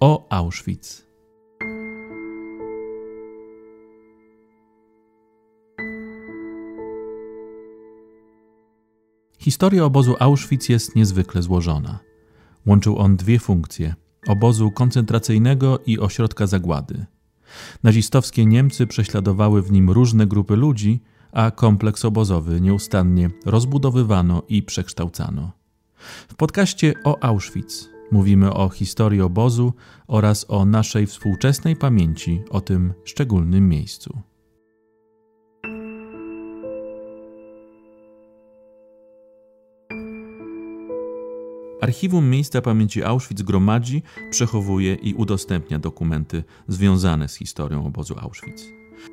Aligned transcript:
o 0.00 0.26
Auschwitz. 0.30 1.06
Historia 9.38 9.84
obozu 9.84 10.14
Auschwitz 10.18 10.68
jest 10.68 10.96
niezwykle 10.96 11.42
złożona. 11.42 11.98
Łączył 12.66 12.98
on 12.98 13.16
dwie 13.16 13.38
funkcje: 13.38 13.94
obozu 14.28 14.70
koncentracyjnego 14.70 15.78
i 15.86 15.98
ośrodka 15.98 16.46
zagłady. 16.46 17.06
Nazistowskie 17.82 18.46
Niemcy 18.46 18.86
prześladowały 18.86 19.62
w 19.62 19.72
nim 19.72 19.90
różne 19.90 20.26
grupy 20.26 20.56
ludzi, 20.56 21.00
a 21.32 21.50
kompleks 21.50 22.04
obozowy 22.04 22.60
nieustannie 22.60 23.30
rozbudowywano 23.46 24.42
i 24.48 24.62
przekształcano. 24.62 25.52
W 26.28 26.34
podcaście 26.34 26.94
o 27.04 27.24
Auschwitz 27.24 27.95
mówimy 28.12 28.54
o 28.54 28.68
historii 28.68 29.20
obozu 29.20 29.72
oraz 30.06 30.46
o 30.48 30.64
naszej 30.64 31.06
współczesnej 31.06 31.76
pamięci 31.76 32.42
o 32.50 32.60
tym 32.60 32.94
szczególnym 33.04 33.68
miejscu. 33.68 34.22
Archiwum 41.80 42.30
Miejsca 42.30 42.62
Pamięci 42.62 43.02
Auschwitz 43.02 43.42
gromadzi, 43.42 44.02
przechowuje 44.30 44.94
i 44.94 45.14
udostępnia 45.14 45.78
dokumenty 45.78 46.44
związane 46.68 47.28
z 47.28 47.34
historią 47.34 47.86
obozu 47.86 48.14
Auschwitz. 48.18 48.60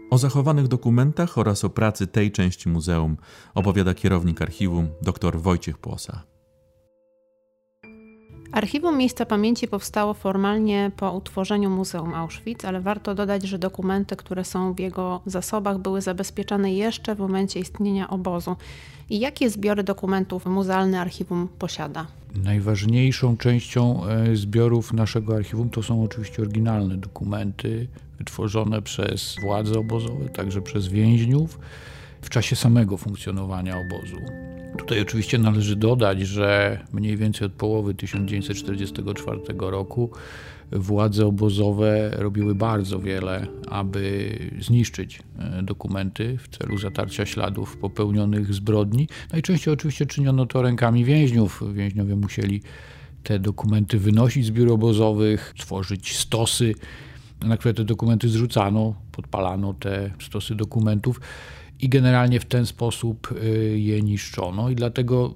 O 0.09 0.17
zachowanych 0.17 0.67
dokumentach 0.67 1.37
oraz 1.37 1.63
o 1.63 1.69
pracy 1.69 2.07
tej 2.07 2.31
części 2.31 2.69
muzeum 2.69 3.17
opowiada 3.53 3.93
kierownik 3.93 4.41
archiwum 4.41 4.87
dr 5.01 5.41
Wojciech 5.41 5.77
Płosa. 5.77 6.23
Archiwum 8.53 8.97
Miejsca 8.97 9.25
Pamięci 9.25 9.67
powstało 9.67 10.13
formalnie 10.13 10.91
po 10.97 11.11
utworzeniu 11.11 11.69
Muzeum 11.69 12.13
Auschwitz, 12.13 12.65
ale 12.65 12.81
warto 12.81 13.15
dodać, 13.15 13.43
że 13.43 13.59
dokumenty, 13.59 14.15
które 14.15 14.45
są 14.45 14.73
w 14.73 14.79
jego 14.79 15.21
zasobach, 15.25 15.77
były 15.77 16.01
zabezpieczane 16.01 16.73
jeszcze 16.73 17.15
w 17.15 17.19
momencie 17.19 17.59
istnienia 17.59 18.09
obozu. 18.09 18.55
I 19.09 19.19
jakie 19.19 19.49
zbiory 19.49 19.83
dokumentów 19.83 20.45
muzealne 20.45 21.01
archiwum 21.01 21.47
posiada? 21.59 22.07
Najważniejszą 22.35 23.37
częścią 23.37 24.05
e, 24.05 24.35
zbiorów 24.35 24.93
naszego 24.93 25.35
archiwum 25.35 25.69
to 25.69 25.83
są 25.83 26.03
oczywiście 26.03 26.41
oryginalne 26.41 26.97
dokumenty 26.97 27.87
wytworzone 28.17 28.81
przez 28.81 29.35
władze 29.41 29.79
obozowe, 29.79 30.29
także 30.29 30.61
przez 30.61 30.87
więźniów 30.87 31.59
w 32.23 32.29
czasie 32.29 32.55
samego 32.55 32.97
funkcjonowania 32.97 33.77
obozu. 33.77 34.17
Tutaj 34.77 35.01
oczywiście 35.01 35.37
należy 35.37 35.75
dodać, 35.75 36.19
że 36.19 36.79
mniej 36.93 37.17
więcej 37.17 37.45
od 37.47 37.53
połowy 37.53 37.93
1944 37.93 39.39
roku 39.59 40.09
władze 40.71 41.25
obozowe 41.25 42.09
robiły 42.09 42.55
bardzo 42.55 42.99
wiele, 42.99 43.47
aby 43.67 44.35
zniszczyć 44.59 45.21
e, 45.39 45.63
dokumenty 45.63 46.37
w 46.37 46.57
celu 46.57 46.77
zatarcia 46.77 47.25
śladów 47.25 47.77
popełnionych 47.77 48.53
zbrodni. 48.53 49.07
Najczęściej 49.31 49.73
oczywiście 49.73 50.05
czyniono 50.05 50.45
to 50.45 50.61
rękami 50.61 51.05
więźniów. 51.05 51.63
Więźniowie 51.73 52.15
musieli 52.15 52.61
te 53.23 53.39
dokumenty 53.39 53.99
wynosić 53.99 54.45
z 54.45 54.51
biur 54.51 54.71
obozowych, 54.71 55.53
tworzyć 55.57 56.17
stosy, 56.17 56.75
na 57.45 57.57
które 57.57 57.73
te 57.73 57.83
dokumenty 57.83 58.29
zrzucano, 58.29 58.95
podpalano 59.11 59.73
te 59.73 60.11
stosy 60.21 60.55
dokumentów 60.55 61.19
i 61.83 61.89
generalnie 61.89 62.39
w 62.39 62.45
ten 62.45 62.65
sposób 62.65 63.31
y, 63.43 63.79
je 63.79 64.01
niszczono. 64.01 64.69
I 64.69 64.75
dlatego 64.75 65.35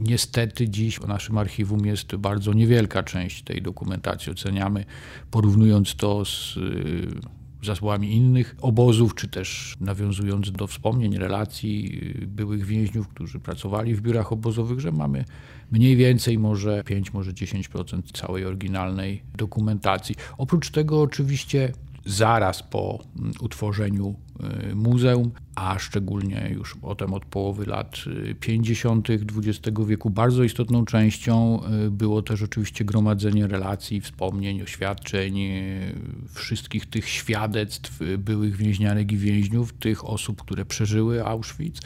niestety 0.00 0.68
dziś 0.68 0.98
w 0.98 1.08
naszym 1.08 1.38
archiwum 1.38 1.86
jest 1.86 2.16
bardzo 2.16 2.52
niewielka 2.52 3.02
część 3.02 3.42
tej 3.42 3.62
dokumentacji. 3.62 4.32
Oceniamy, 4.32 4.84
porównując 5.30 5.94
to 5.94 6.24
z 6.24 6.56
y, 6.56 7.46
zasobami 7.62 8.16
innych 8.16 8.56
obozów, 8.60 9.14
czy 9.14 9.28
też 9.28 9.76
nawiązując 9.80 10.52
do 10.52 10.66
wspomnień, 10.66 11.18
relacji 11.18 12.00
y, 12.22 12.26
byłych 12.26 12.64
więźniów, 12.64 13.08
którzy 13.08 13.40
pracowali 13.40 13.94
w 13.94 14.00
biurach 14.00 14.32
obozowych, 14.32 14.80
że 14.80 14.92
mamy 14.92 15.24
mniej 15.70 15.96
więcej 15.96 16.38
może 16.38 16.82
5, 16.84 17.12
może 17.12 17.32
10% 17.32 18.02
całej 18.12 18.44
oryginalnej 18.44 19.22
dokumentacji. 19.36 20.14
Oprócz 20.38 20.70
tego 20.70 21.00
oczywiście 21.00 21.72
zaraz 22.06 22.62
po 22.62 23.04
mm, 23.18 23.32
utworzeniu 23.40 24.14
y, 24.70 24.74
muzeum, 24.74 25.30
a 25.54 25.78
szczególnie 25.78 26.50
już 26.54 26.74
potem 26.74 27.14
od 27.14 27.24
połowy 27.24 27.66
lat 27.66 27.96
50. 28.40 29.08
XX 29.10 29.78
wieku, 29.86 30.10
bardzo 30.10 30.42
istotną 30.44 30.84
częścią 30.84 31.60
y, 31.86 31.90
było 31.90 32.22
też 32.22 32.42
oczywiście 32.42 32.84
gromadzenie 32.84 33.46
relacji, 33.46 34.00
wspomnień, 34.00 34.62
oświadczeń, 34.62 35.38
wszystkich 36.34 36.86
tych 36.86 37.08
świadectw 37.08 38.00
byłych 38.18 38.56
więźnianek 38.56 39.12
i 39.12 39.16
więźniów, 39.16 39.72
tych 39.72 40.04
osób, 40.04 40.42
które 40.42 40.64
przeżyły 40.64 41.24
Auschwitz. 41.24 41.80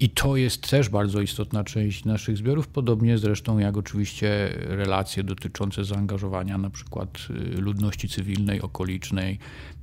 I 0.00 0.10
to 0.10 0.36
jest 0.36 0.70
też 0.70 0.88
bardzo 0.88 1.20
istotna 1.20 1.64
część 1.64 2.04
naszych 2.04 2.36
zbiorów, 2.36 2.68
podobnie 2.68 3.18
zresztą 3.18 3.58
jak 3.58 3.76
oczywiście 3.76 4.54
relacje 4.56 5.24
dotyczące 5.24 5.84
zaangażowania 5.84 6.58
na 6.58 6.70
przykład 6.70 7.18
y, 7.30 7.60
ludności 7.60 8.08
cywilnej, 8.08 8.60
okolicznej, 8.60 9.38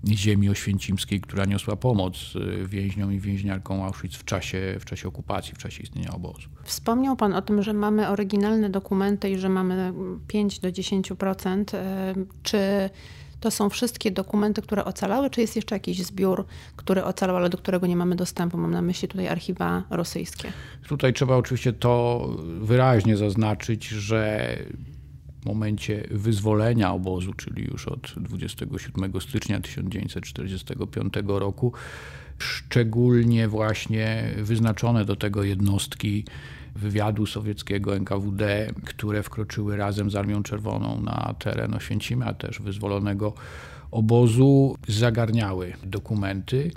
ziemi 0.07 0.49
oświęcimskiej, 0.49 1.21
która 1.21 1.45
niosła 1.45 1.75
pomoc 1.75 2.33
y, 2.35 2.67
więźniom 2.67 3.13
i 3.13 3.19
więźniarkom 3.19 3.81
Auschwitz 3.81 4.17
w 4.17 4.25
czasie, 4.25 4.77
w 4.79 4.85
czasie 4.85 5.07
okupacji, 5.07 5.55
w 5.55 5.57
czasie 5.57 5.83
istnienia 5.83 6.11
obozu. 6.11 6.49
Wspomniał 6.63 7.15
Pan 7.15 7.33
o 7.33 7.41
tym, 7.41 7.63
że 7.63 7.73
mamy 7.73 8.09
oryginalne 8.09 8.69
dokumenty 8.69 9.29
i 9.29 9.37
że 9.37 9.49
mamy 9.49 9.93
5 10.27 10.59
do 10.59 10.69
10%. 10.69 11.63
Czy 12.43 12.89
to 13.39 13.51
są 13.51 13.69
wszystkie 13.69 14.11
dokumenty, 14.11 14.61
które 14.61 14.85
ocalały, 14.85 15.29
czy 15.29 15.41
jest 15.41 15.55
jeszcze 15.55 15.75
jakiś 15.75 16.03
zbiór, 16.03 16.45
który 16.75 17.03
ocalał, 17.03 17.35
ale 17.35 17.49
do 17.49 17.57
którego 17.57 17.87
nie 17.87 17.95
mamy 17.95 18.15
dostępu? 18.15 18.57
Mam 18.57 18.71
na 18.71 18.81
myśli 18.81 19.07
tutaj 19.07 19.27
archiwa 19.27 19.83
rosyjskie. 19.89 20.51
Tutaj 20.87 21.13
trzeba 21.13 21.35
oczywiście 21.35 21.73
to 21.73 22.25
wyraźnie 22.61 23.17
zaznaczyć, 23.17 23.87
że 23.87 24.55
w 25.41 25.45
momencie 25.45 26.07
wyzwolenia 26.11 26.93
obozu, 26.93 27.33
czyli 27.33 27.63
już 27.63 27.87
od 27.87 28.13
27 28.17 29.21
stycznia 29.21 29.59
1945 29.59 31.13
roku, 31.25 31.73
szczególnie 32.37 33.47
właśnie 33.47 34.33
wyznaczone 34.37 35.05
do 35.05 35.15
tego 35.15 35.43
jednostki 35.43 36.25
wywiadu 36.75 37.25
sowieckiego 37.25 37.95
NKWD, 37.95 38.73
które 38.85 39.23
wkroczyły 39.23 39.77
razem 39.77 40.11
z 40.11 40.15
Armią 40.15 40.43
Czerwoną 40.43 41.01
na 41.01 41.35
teren 41.39 41.73
Oświęcimia, 41.73 42.33
też 42.33 42.61
wyzwolonego 42.61 43.33
obozu, 43.91 44.75
zagarniały 44.87 45.73
dokumenty 45.83 46.71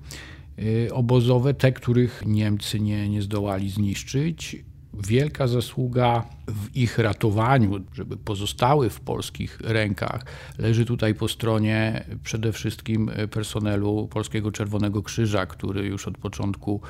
y, 0.58 0.88
obozowe, 0.92 1.54
te, 1.54 1.72
których 1.72 2.22
Niemcy 2.26 2.80
nie, 2.80 3.08
nie 3.08 3.22
zdołali 3.22 3.70
zniszczyć. 3.70 4.64
Wielka 4.94 5.46
zasługa 5.46 6.24
w 6.52 6.76
ich 6.76 6.98
ratowaniu, 6.98 7.80
żeby 7.92 8.16
pozostały 8.16 8.90
w 8.90 9.00
polskich 9.00 9.58
rękach, 9.64 10.24
leży 10.58 10.84
tutaj 10.84 11.14
po 11.14 11.28
stronie 11.28 12.04
przede 12.22 12.52
wszystkim 12.52 13.10
personelu 13.30 14.08
Polskiego 14.08 14.52
Czerwonego 14.52 15.02
Krzyża, 15.02 15.46
który 15.46 15.86
już 15.86 16.08
od 16.08 16.18
początku 16.18 16.80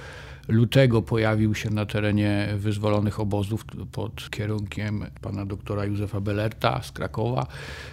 lutego 0.48 1.02
pojawił 1.02 1.54
się 1.54 1.70
na 1.70 1.86
terenie 1.86 2.48
wyzwolonych 2.56 3.20
obozów 3.20 3.64
pod 3.92 4.30
kierunkiem 4.30 5.04
pana 5.20 5.46
doktora 5.46 5.84
Józefa 5.84 6.20
Belerta 6.20 6.82
z 6.82 6.92
Krakowa, 6.92 7.46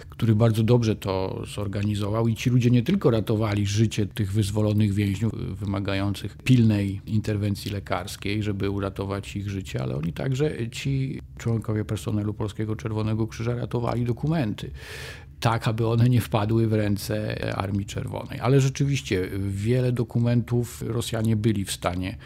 który 0.08 0.34
bardzo 0.34 0.62
dobrze 0.62 0.96
to 0.96 1.42
zorganizował. 1.54 2.28
I 2.28 2.34
ci 2.34 2.50
ludzie 2.50 2.70
nie 2.70 2.82
tylko 2.82 3.10
ratowali 3.10 3.66
życie 3.66 4.06
tych 4.06 4.32
wyzwolonych 4.32 4.94
więźniów 4.94 5.32
wymagających 5.58 6.36
pilnej 6.36 7.00
interwencji 7.06 7.70
lekarskiej, 7.70 8.42
żeby 8.42 8.70
uratować 8.70 9.36
ich 9.36 9.50
życie, 9.50 9.82
ale 9.82 9.96
oni 9.96 10.12
także, 10.12 10.70
ci 10.70 11.20
członkowie 11.38 11.59
personelu 11.86 12.34
Polskiego 12.34 12.76
Czerwonego 12.76 13.26
Krzyża 13.26 13.54
ratowali 13.54 14.04
dokumenty 14.04 14.70
tak, 15.40 15.68
aby 15.68 15.86
one 15.86 16.08
nie 16.08 16.20
wpadły 16.20 16.66
w 16.66 16.72
ręce 16.72 17.36
Armii 17.56 17.86
Czerwonej. 17.86 18.40
Ale 18.40 18.60
rzeczywiście 18.60 19.28
wiele 19.48 19.92
dokumentów 19.92 20.82
Rosjanie 20.86 21.36
byli 21.36 21.64
w 21.64 21.72
stanie 21.72 22.16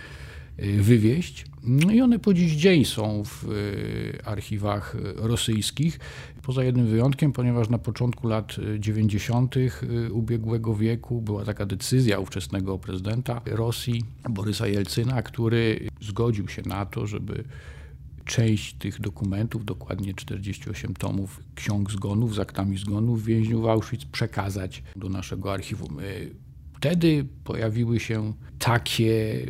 y, 0.59 0.83
wywieźć. 0.83 1.45
No 1.63 1.93
i 1.93 2.01
one 2.01 2.19
po 2.19 2.35
dziś 2.35 2.53
dzień 2.53 2.85
są 2.85 3.23
w 3.25 3.45
y, 3.45 4.19
archiwach 4.25 4.97
rosyjskich. 5.17 6.01
Poza 6.43 6.65
jednym 6.65 6.87
wyjątkiem, 6.87 7.33
ponieważ 7.33 7.69
na 7.69 7.79
początku 7.79 8.29
lat 8.29 8.57
90. 8.79 9.57
Y, 9.57 9.73
ubiegłego 10.13 10.75
wieku 10.75 11.21
była 11.21 11.45
taka 11.45 11.67
decyzja 11.67 12.19
ówczesnego 12.19 12.79
prezydenta 12.79 13.41
Rosji, 13.47 14.05
Borysa 14.31 14.67
Jelcyna, 14.67 15.23
który 15.23 15.89
zgodził 16.01 16.49
się 16.49 16.63
na 16.67 16.87
to, 16.87 17.07
żeby 17.07 17.45
część 18.25 18.75
tych 18.75 19.01
dokumentów, 19.01 19.65
dokładnie 19.65 20.15
48 20.15 20.95
tomów 20.95 21.41
ksiąg 21.55 21.91
zgonów 21.91 22.35
z 22.35 22.39
aktami 22.39 22.79
zgonów 22.79 23.25
więźniów 23.25 23.67
Auschwitz 23.67 24.05
przekazać 24.05 24.83
do 24.97 25.09
naszego 25.09 25.53
archiwum. 25.53 25.99
Wtedy 26.77 27.27
pojawiły 27.45 28.01
się 28.01 28.33
takie 28.59 29.47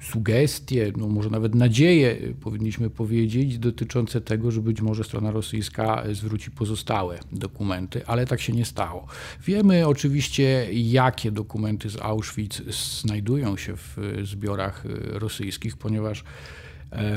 sugestie, 0.00 0.92
no 0.96 1.08
może 1.08 1.30
nawet 1.30 1.54
nadzieje, 1.54 2.34
powinniśmy 2.40 2.90
powiedzieć, 2.90 3.58
dotyczące 3.58 4.20
tego, 4.20 4.50
że 4.50 4.62
być 4.62 4.80
może 4.80 5.04
strona 5.04 5.30
rosyjska 5.30 6.04
zwróci 6.12 6.50
pozostałe 6.50 7.18
dokumenty, 7.32 8.06
ale 8.06 8.26
tak 8.26 8.40
się 8.40 8.52
nie 8.52 8.64
stało. 8.64 9.06
Wiemy 9.44 9.86
oczywiście, 9.86 10.68
jakie 10.72 11.30
dokumenty 11.32 11.90
z 11.90 11.96
Auschwitz 11.96 12.62
znajdują 13.02 13.56
się 13.56 13.76
w 13.76 13.96
zbiorach 14.22 14.84
rosyjskich, 15.12 15.76
ponieważ 15.76 16.24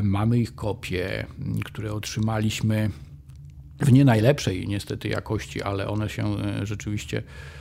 mamy 0.04 0.40
ich 0.40 0.56
kopie, 0.56 1.26
które 1.66 1.94
otrzymaliśmy 1.94 2.90
w 3.80 3.92
nie 3.92 4.06
najlepszej 4.06 4.68
niestety 4.68 5.08
jakości, 5.08 5.62
ale 5.62 5.88
one 5.88 6.10
się 6.10 6.38
e, 6.40 6.66
rzeczywiście 6.66 7.18
E, 7.18 7.61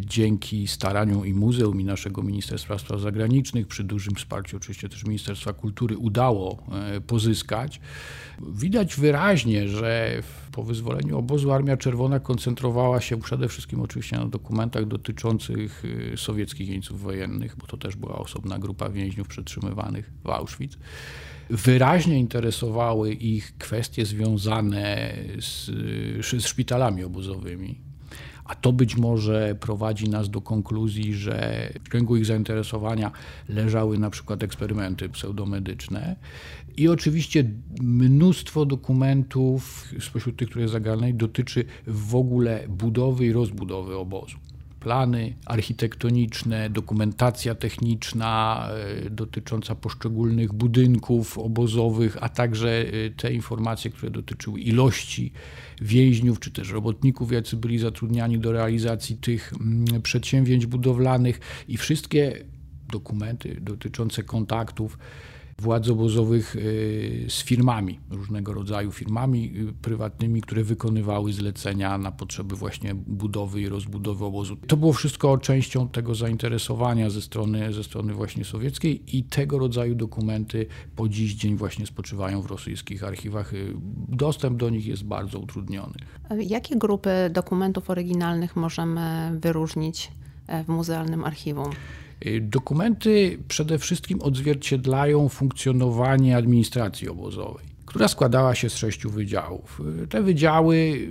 dzięki 0.00 0.66
staraniom 0.66 1.26
i 1.26 1.34
muzeum, 1.34 1.80
i 1.80 1.84
naszego 1.84 2.22
Ministerstwa 2.22 2.78
Spraw 2.78 3.00
Zagranicznych, 3.00 3.66
przy 3.66 3.84
dużym 3.84 4.14
wsparciu 4.14 4.56
oczywiście 4.56 4.88
też 4.88 5.04
Ministerstwa 5.04 5.52
Kultury, 5.52 5.96
udało 5.96 6.62
e, 6.72 7.00
pozyskać. 7.00 7.80
Widać 8.52 8.96
wyraźnie, 8.96 9.68
że 9.68 10.22
po 10.52 10.62
wyzwoleniu 10.62 11.18
obozu 11.18 11.52
Armia 11.52 11.76
Czerwona 11.76 12.20
koncentrowała 12.20 13.00
się 13.00 13.20
przede 13.20 13.48
wszystkim 13.48 13.80
oczywiście 13.80 14.16
na 14.16 14.26
dokumentach 14.26 14.86
dotyczących 14.86 15.82
e, 16.12 16.16
sowieckich 16.16 16.68
jeńców 16.68 17.02
wojennych, 17.02 17.56
bo 17.56 17.66
to 17.66 17.76
też 17.76 17.96
była 17.96 18.18
osobna 18.18 18.58
grupa 18.58 18.88
więźniów 18.88 19.28
przetrzymywanych 19.28 20.12
w 20.24 20.30
Auschwitz 20.30 20.78
wyraźnie 21.50 22.18
interesowały 22.18 23.12
ich 23.12 23.58
kwestie 23.58 24.06
związane 24.06 25.14
z, 25.40 25.66
z 26.26 26.46
szpitalami 26.46 27.04
obozowymi. 27.04 27.87
A 28.48 28.54
to 28.54 28.72
być 28.72 28.96
może 28.96 29.56
prowadzi 29.60 30.08
nas 30.08 30.30
do 30.30 30.40
konkluzji, 30.40 31.14
że 31.14 31.68
w 31.84 31.88
kręgu 31.88 32.16
ich 32.16 32.26
zainteresowania 32.26 33.12
leżały 33.48 33.98
na 33.98 34.10
przykład 34.10 34.42
eksperymenty 34.42 35.08
pseudomedyczne. 35.08 36.16
I 36.76 36.88
oczywiście 36.88 37.44
mnóstwo 37.80 38.66
dokumentów 38.66 39.88
spośród 40.00 40.36
tych, 40.36 40.48
które 40.48 40.68
zagarnęli, 40.68 41.14
dotyczy 41.14 41.64
w 41.86 42.14
ogóle 42.14 42.64
budowy 42.68 43.26
i 43.26 43.32
rozbudowy 43.32 43.96
obozu 43.96 44.36
plany 44.80 45.34
architektoniczne, 45.46 46.70
dokumentacja 46.70 47.54
techniczna 47.54 48.68
e, 49.06 49.10
dotycząca 49.10 49.74
poszczególnych 49.74 50.52
budynków 50.52 51.38
obozowych, 51.38 52.16
a 52.20 52.28
także 52.28 52.68
e, 52.70 53.10
te 53.10 53.32
informacje, 53.32 53.90
które 53.90 54.10
dotyczyły 54.10 54.60
ilości 54.60 55.32
więźniów 55.80 56.40
czy 56.40 56.50
też 56.50 56.70
robotników, 56.70 57.32
jacy 57.32 57.56
byli 57.56 57.78
zatrudniani 57.78 58.38
do 58.38 58.52
realizacji 58.52 59.16
tych 59.16 59.52
mm, 59.60 60.02
przedsięwzięć 60.02 60.66
budowlanych 60.66 61.40
i 61.68 61.76
wszystkie 61.76 62.44
dokumenty 62.92 63.58
dotyczące 63.60 64.22
kontaktów 64.22 64.98
władz 65.62 65.88
obozowych 65.88 66.56
y, 66.56 67.26
z 67.28 67.42
firmami, 67.42 68.00
różnego 68.10 68.54
rodzaju 68.54 68.92
firmami 68.92 69.52
y, 69.56 69.72
prywatnymi, 69.82 70.42
które 70.42 70.64
wykonywały 70.64 71.32
zlecenia 71.32 71.98
na 71.98 72.12
potrzeby 72.12 72.56
właśnie 72.56 72.94
budowy 72.94 73.60
i 73.60 73.68
rozbudowy 73.68 74.24
obozu. 74.24 74.56
To 74.56 74.76
było 74.76 74.92
wszystko 74.92 75.38
częścią 75.38 75.88
tego 75.88 76.14
zainteresowania 76.14 77.10
ze 77.10 77.22
strony, 77.22 77.72
ze 77.72 77.84
strony 77.84 78.14
właśnie 78.14 78.44
sowieckiej 78.44 79.16
i 79.16 79.24
tego 79.24 79.58
rodzaju 79.58 79.94
dokumenty 79.94 80.66
po 80.96 81.08
dziś 81.08 81.34
dzień 81.34 81.56
właśnie 81.56 81.86
spoczywają 81.86 82.42
w 82.42 82.46
rosyjskich 82.46 83.04
archiwach. 83.04 83.54
Y, 83.54 83.74
dostęp 84.08 84.58
do 84.58 84.70
nich 84.70 84.86
jest 84.86 85.04
bardzo 85.04 85.38
utrudniony. 85.38 85.94
Jakie 86.40 86.76
grupy 86.76 87.10
dokumentów 87.30 87.90
oryginalnych 87.90 88.56
możemy 88.56 89.30
wyróżnić 89.40 90.12
e, 90.46 90.64
w 90.64 90.68
muzealnym 90.68 91.24
archiwum? 91.24 91.70
Y, 92.26 92.40
dokumenty 92.40 93.38
przede 93.48 93.78
wszystkim 93.78 94.22
odzwierciedlają 94.22 95.28
funkcjonowanie 95.28 96.36
administracji 96.36 97.08
obozowej, 97.08 97.66
która 97.86 98.08
składała 98.08 98.54
się 98.54 98.70
z 98.70 98.76
sześciu 98.76 99.10
wydziałów. 99.10 99.80
Y, 100.02 100.06
te 100.06 100.22
wydziały 100.22 101.08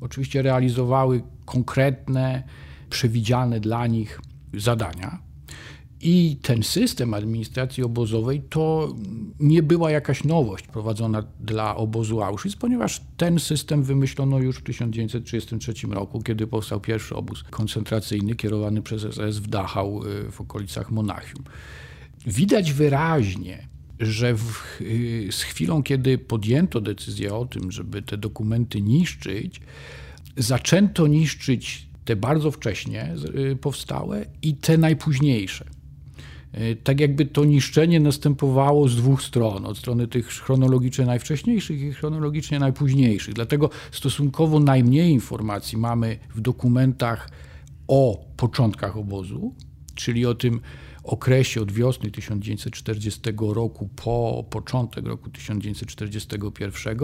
oczywiście 0.00 0.42
realizowały 0.42 1.22
konkretne, 1.44 2.42
przewidziane 2.90 3.60
dla 3.60 3.86
nich 3.86 4.20
zadania. 4.54 5.25
I 6.00 6.36
ten 6.42 6.62
system 6.62 7.14
administracji 7.14 7.82
obozowej 7.82 8.42
to 8.50 8.94
nie 9.40 9.62
była 9.62 9.90
jakaś 9.90 10.24
nowość 10.24 10.66
prowadzona 10.66 11.22
dla 11.40 11.76
obozu 11.76 12.22
Auschwitz, 12.22 12.56
ponieważ 12.56 13.00
ten 13.16 13.38
system 13.38 13.82
wymyślono 13.82 14.38
już 14.38 14.56
w 14.56 14.62
1933 14.62 15.86
roku, 15.90 16.22
kiedy 16.22 16.46
powstał 16.46 16.80
pierwszy 16.80 17.14
obóz 17.14 17.42
koncentracyjny 17.42 18.34
kierowany 18.34 18.82
przez 18.82 19.02
SS 19.02 19.38
w 19.38 19.46
Dachau 19.46 20.04
y, 20.04 20.30
w 20.30 20.40
okolicach 20.40 20.90
Monachium. 20.90 21.44
Widać 22.26 22.72
wyraźnie, 22.72 23.68
że 24.00 24.34
w, 24.34 24.80
y, 24.80 25.28
z 25.30 25.42
chwilą, 25.42 25.82
kiedy 25.82 26.18
podjęto 26.18 26.80
decyzję 26.80 27.34
o 27.34 27.46
tym, 27.46 27.72
żeby 27.72 28.02
te 28.02 28.16
dokumenty 28.16 28.82
niszczyć, 28.82 29.60
zaczęto 30.36 31.06
niszczyć 31.06 31.88
te 32.04 32.16
bardzo 32.16 32.50
wcześnie 32.50 33.14
y, 33.52 33.56
powstałe 33.56 34.26
i 34.42 34.54
te 34.54 34.78
najpóźniejsze. 34.78 35.75
E, 36.56 36.76
tak 36.76 37.00
jakby 37.00 37.26
to 37.26 37.44
niszczenie 37.44 38.00
następowało 38.00 38.88
z 38.88 38.96
dwóch 38.96 39.22
stron, 39.22 39.66
od 39.66 39.78
strony 39.78 40.08
tych 40.08 40.26
chronologicznie 40.28 41.06
najwcześniejszych 41.06 41.80
i 41.80 41.92
chronologicznie 41.92 42.58
najpóźniejszych. 42.58 43.34
Dlatego 43.34 43.70
stosunkowo 43.92 44.60
najmniej 44.60 45.12
informacji 45.12 45.78
mamy 45.78 46.18
w 46.34 46.40
dokumentach 46.40 47.30
o 47.88 48.24
początkach 48.36 48.96
obozu, 48.96 49.54
czyli 49.94 50.26
o 50.26 50.34
tym 50.34 50.60
okresie 51.04 51.62
od 51.62 51.72
wiosny 51.72 52.10
1940 52.10 53.20
roku 53.38 53.88
po 54.04 54.44
początek 54.50 55.06
roku 55.06 55.30
1941 55.30 56.98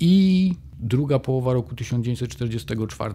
i 0.00 0.54
druga 0.82 1.18
połowa 1.18 1.52
roku 1.52 1.74
1944, 1.74 3.14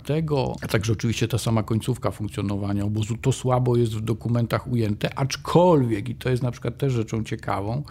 a 0.62 0.68
także 0.68 0.94
oczywiście 0.94 1.28
ta 1.28 1.38
sama 1.38 1.64
końcówka 1.64 2.12
funkcjonowania 2.12 2.84
obozu, 2.84 3.18
to 3.18 3.32
słabo 3.32 3.76
jest 3.76 3.96
w 3.96 4.02
dokumentach 4.02 4.68
ujęte, 4.68 5.20
aczkolwiek, 5.20 6.10
i 6.10 6.16
to 6.16 6.30
jest 6.30 6.44
na 6.44 6.52
przykład 6.52 6.78
też 6.78 6.94
rzeczą 6.94 7.24
ciekawą, 7.24 7.84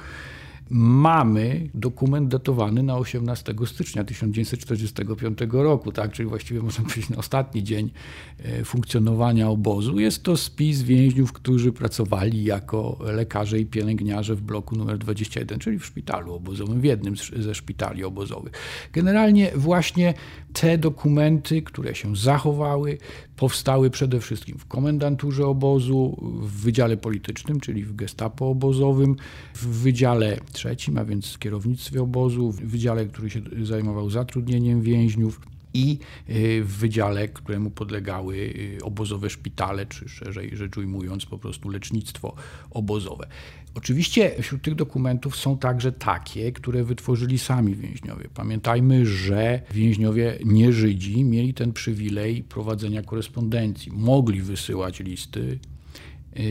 mamy 0.70 1.70
dokument 1.75 2.28
datowany 2.28 2.82
na 2.82 2.96
18 2.96 3.55
stycznia 3.66 4.05
1945 4.05 5.38
roku, 5.52 5.93
tak? 5.93 6.12
czyli 6.12 6.28
właściwie 6.28 6.61
można 6.61 6.84
powiedzieć 6.88 7.08
na 7.08 7.16
ostatni 7.16 7.62
dzień 7.62 7.90
e, 8.38 8.64
funkcjonowania 8.64 9.49
obozu. 9.49 10.00
Jest 10.00 10.22
to 10.22 10.37
spis 10.37 10.82
więźniów, 10.82 11.32
którzy 11.32 11.72
pracowali 11.72 12.44
jako 12.44 12.99
lekarze 13.00 13.61
i 13.61 13.66
pielęgniarze 13.66 14.34
w 14.34 14.43
bloku 14.43 14.76
numer 14.76 14.99
21, 14.99 15.58
czyli 15.58 15.78
w 15.78 15.87
szpitalu 15.87 16.34
obozowym, 16.34 16.81
w 16.81 16.84
jednym 16.84 17.14
ze 17.37 17.55
szpitali 17.55 18.04
obozowych. 18.04 18.52
Generalnie 18.92 19.52
właśnie 19.54 20.14
te 20.52 20.78
dokumenty, 20.78 21.62
które 21.62 21.94
się 21.94 22.16
zachowały, 22.16 22.99
powstały 23.37 23.91
przede 23.91 24.21
wszystkim 24.21 24.59
w 24.59 24.67
komendanturze 24.67 25.47
obozu, 25.47 26.17
w 26.43 26.62
wydziale 26.62 26.97
politycznym, 26.97 27.61
czyli 27.61 27.85
w 27.85 27.97
gestapo 27.97 28.49
obozowym, 28.49 29.17
w 29.55 29.67
wydziale 29.67 30.38
trzecim, 30.53 30.99
a 30.99 31.05
więc 31.05 31.38
kierownictwie 31.38 32.03
obozu, 32.03 32.53
w 32.53 32.61
wydziale, 32.61 33.07
który 33.07 33.31
się 33.31 33.41
zajmował 33.62 34.11
zatrudnieniem 34.11 34.83
więźniów 34.83 35.41
i 35.75 35.99
y, 36.31 36.64
w 36.64 36.69
wydziale, 36.69 37.29
któremu 37.29 37.71
podlegały 37.71 38.37
y, 38.37 38.79
obozowe 38.83 39.31
szpitale, 39.31 39.87
czy 39.87 40.09
szerzej 40.09 40.57
rzecz 40.57 40.76
ujmując 40.76 41.26
po 41.26 41.38
prostu 41.38 41.69
lecznictwo 41.69 42.35
obozowe. 42.71 43.26
Oczywiście 43.75 44.43
wśród 44.43 44.62
tych 44.62 44.75
dokumentów 44.75 45.37
są 45.37 45.59
także 45.59 45.93
takie, 45.93 46.52
które 46.52 46.85
wytworzyli 46.85 47.38
sami 47.38 47.75
więźniowie. 47.75 48.28
Pamiętajmy, 48.35 49.07
że 49.07 49.61
więźniowie 49.75 50.38
nie 50.45 50.73
Żydzi 50.73 51.25
mieli 51.25 51.54
ten 51.54 51.73
przywilej 51.73 52.43
prowadzenia 52.43 53.02
korespondencji. 53.02 53.93
Mogli 53.93 54.43
wysyłać 54.43 55.00
listy 55.00 55.59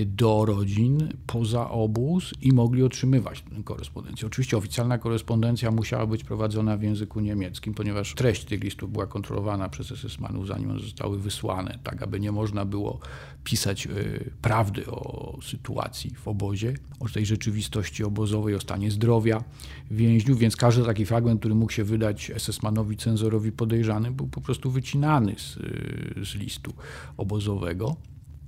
do 0.05 0.45
rodzin 0.45 1.13
poza 1.27 1.69
obóz 1.69 2.33
i 2.41 2.51
mogli 2.53 2.83
otrzymywać 2.83 3.43
korespondencję. 3.63 4.27
Oczywiście 4.27 4.57
oficjalna 4.57 4.97
korespondencja 4.97 5.71
musiała 5.71 6.05
być 6.05 6.23
prowadzona 6.23 6.77
w 6.77 6.81
języku 6.81 7.19
niemieckim, 7.19 7.73
ponieważ 7.73 8.15
treść 8.15 8.45
tych 8.45 8.63
listów 8.63 8.91
była 8.91 9.07
kontrolowana 9.07 9.69
przez 9.69 9.91
SS-manów, 9.91 10.47
zanim 10.47 10.71
one 10.71 10.79
zostały 10.79 11.19
wysłane, 11.19 11.79
tak 11.83 12.01
aby 12.01 12.19
nie 12.19 12.31
można 12.31 12.65
było 12.65 12.99
pisać 13.43 13.85
y, 13.87 14.31
prawdy 14.41 14.85
o 14.87 15.37
sytuacji 15.41 16.15
w 16.15 16.27
obozie, 16.27 16.73
o 16.99 17.09
tej 17.09 17.25
rzeczywistości 17.25 18.03
obozowej, 18.03 18.55
o 18.55 18.59
stanie 18.59 18.91
zdrowia 18.91 19.43
więźniów, 19.91 20.39
więc 20.39 20.55
każdy 20.55 20.83
taki 20.85 21.05
fragment, 21.05 21.39
który 21.39 21.55
mógł 21.55 21.71
się 21.71 21.83
wydać 21.83 22.31
SS-manowi 22.35 22.97
cenzorowi 22.97 23.51
podejrzanym, 23.51 24.13
był 24.13 24.27
po 24.27 24.41
prostu 24.41 24.71
wycinany 24.71 25.35
z, 25.37 25.57
y, 25.57 26.25
z 26.25 26.35
listu 26.35 26.73
obozowego. 27.17 27.95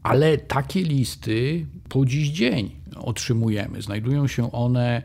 Ale 0.06 0.38
takie 0.38 0.84
listy 0.84 1.66
po 1.90 2.06
dziś 2.06 2.30
dzień 2.30 2.72
otrzymujemy. 2.96 3.82
Znajdują 3.82 4.28
się 4.28 4.52
one 4.52 5.02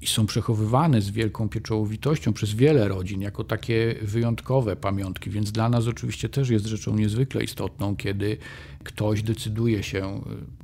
i 0.00 0.06
są 0.06 0.26
przechowywane 0.26 1.02
z 1.02 1.10
wielką 1.10 1.48
pieczołowitością 1.48 2.32
przez 2.32 2.54
wiele 2.54 2.88
rodzin 2.88 3.20
jako 3.20 3.44
takie 3.44 3.94
wyjątkowe 4.02 4.76
pamiątki, 4.76 5.30
więc 5.30 5.52
dla 5.52 5.68
nas 5.68 5.86
oczywiście 5.86 6.28
też 6.28 6.50
jest 6.50 6.66
rzeczą 6.66 6.96
niezwykle 6.96 7.44
istotną, 7.44 7.96
kiedy 7.96 8.36
ktoś 8.84 9.22
decyduje 9.22 9.82
się 9.82 10.20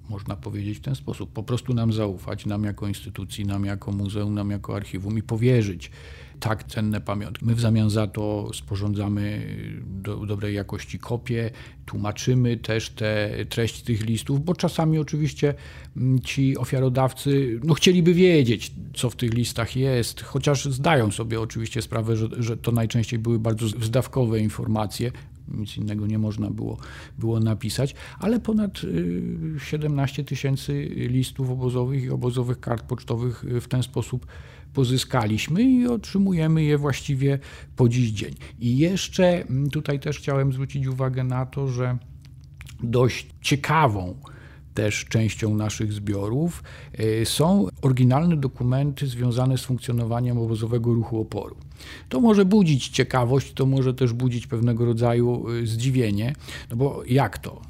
można 0.08 0.36
powiedzieć 0.36 0.78
w 0.78 0.80
ten 0.80 0.94
sposób. 0.94 1.32
Po 1.32 1.42
prostu 1.42 1.74
nam 1.74 1.92
zaufać, 1.92 2.46
nam 2.46 2.64
jako 2.64 2.88
instytucji, 2.88 3.44
nam 3.44 3.64
jako 3.64 3.92
muzeum, 3.92 4.34
nam 4.34 4.50
jako 4.50 4.76
archiwum 4.76 5.18
i 5.18 5.22
powierzyć 5.22 5.90
tak 6.40 6.64
cenne 6.64 7.00
pamiątki. 7.00 7.44
My 7.44 7.54
w 7.54 7.60
zamian 7.60 7.90
za 7.90 8.06
to 8.06 8.50
sporządzamy 8.54 9.46
do, 9.86 10.16
dobrej 10.16 10.54
jakości 10.54 10.98
kopie, 10.98 11.50
tłumaczymy 11.86 12.56
też 12.56 12.90
te 12.90 13.30
treści 13.48 13.84
tych 13.84 14.04
listów, 14.04 14.44
bo 14.44 14.54
czasami 14.54 14.98
oczywiście 14.98 15.54
mm, 15.96 16.20
ci 16.20 16.58
ofiarodawcy 16.58 17.60
no, 17.64 17.74
chcieliby 17.74 18.14
wiedzieć, 18.14 18.72
co 18.94 19.10
w 19.10 19.16
tych 19.16 19.34
listach 19.34 19.76
jest, 19.76 20.20
chociaż 20.20 20.64
zdają 20.64 21.10
sobie 21.10 21.40
oczywiście 21.40 21.82
sprawę, 21.82 22.16
że, 22.16 22.28
że 22.38 22.56
to 22.56 22.72
najczęściej 22.72 23.18
były 23.18 23.38
bardzo 23.38 23.68
zdawkowe 23.68 24.40
informacje, 24.40 25.12
nic 25.48 25.76
innego 25.76 26.06
nie 26.06 26.18
można 26.18 26.50
było, 26.50 26.78
było 27.18 27.40
napisać, 27.40 27.94
ale 28.18 28.40
ponad 28.40 28.80
17 29.58 30.22
y, 30.22 30.24
tysięcy 30.24 30.84
listów 30.94 31.50
obozowych 31.50 32.04
i 32.04 32.10
obozowych 32.10 32.60
kart 32.60 32.84
pocztowych 32.84 33.44
w 33.60 33.68
ten 33.68 33.82
sposób 33.82 34.26
pozyskaliśmy 34.74 35.62
i 35.62 35.86
otrzymujemy 35.86 36.62
je 36.62 36.78
właściwie 36.78 37.38
po 37.76 37.88
dziś 37.88 38.10
dzień. 38.10 38.34
I 38.58 38.78
jeszcze 38.78 39.42
mm, 39.42 39.70
tutaj 39.70 40.00
też 40.00 40.18
chciałem 40.18 40.52
zwrócić 40.52 40.86
uwagę 40.86 41.24
na 41.24 41.46
to, 41.46 41.68
że 41.68 41.98
dość 42.82 43.26
ciekawą 43.40 44.14
też 44.74 45.04
częścią 45.04 45.54
naszych 45.54 45.92
zbiorów 45.92 46.62
y, 47.00 47.26
są 47.26 47.66
oryginalne 47.82 48.36
dokumenty 48.36 49.06
związane 49.06 49.58
z 49.58 49.64
funkcjonowaniem 49.64 50.38
obozowego 50.38 50.94
ruchu 50.94 51.20
oporu. 51.20 51.56
To 52.08 52.20
może 52.20 52.44
budzić 52.44 52.88
ciekawość, 52.88 53.52
to 53.52 53.66
może 53.66 53.94
też 53.94 54.12
budzić 54.12 54.46
pewnego 54.46 54.84
rodzaju 54.84 55.50
y, 55.50 55.66
zdziwienie, 55.66 56.34
no 56.70 56.76
bo 56.76 57.02
jak 57.06 57.38
to? 57.38 57.62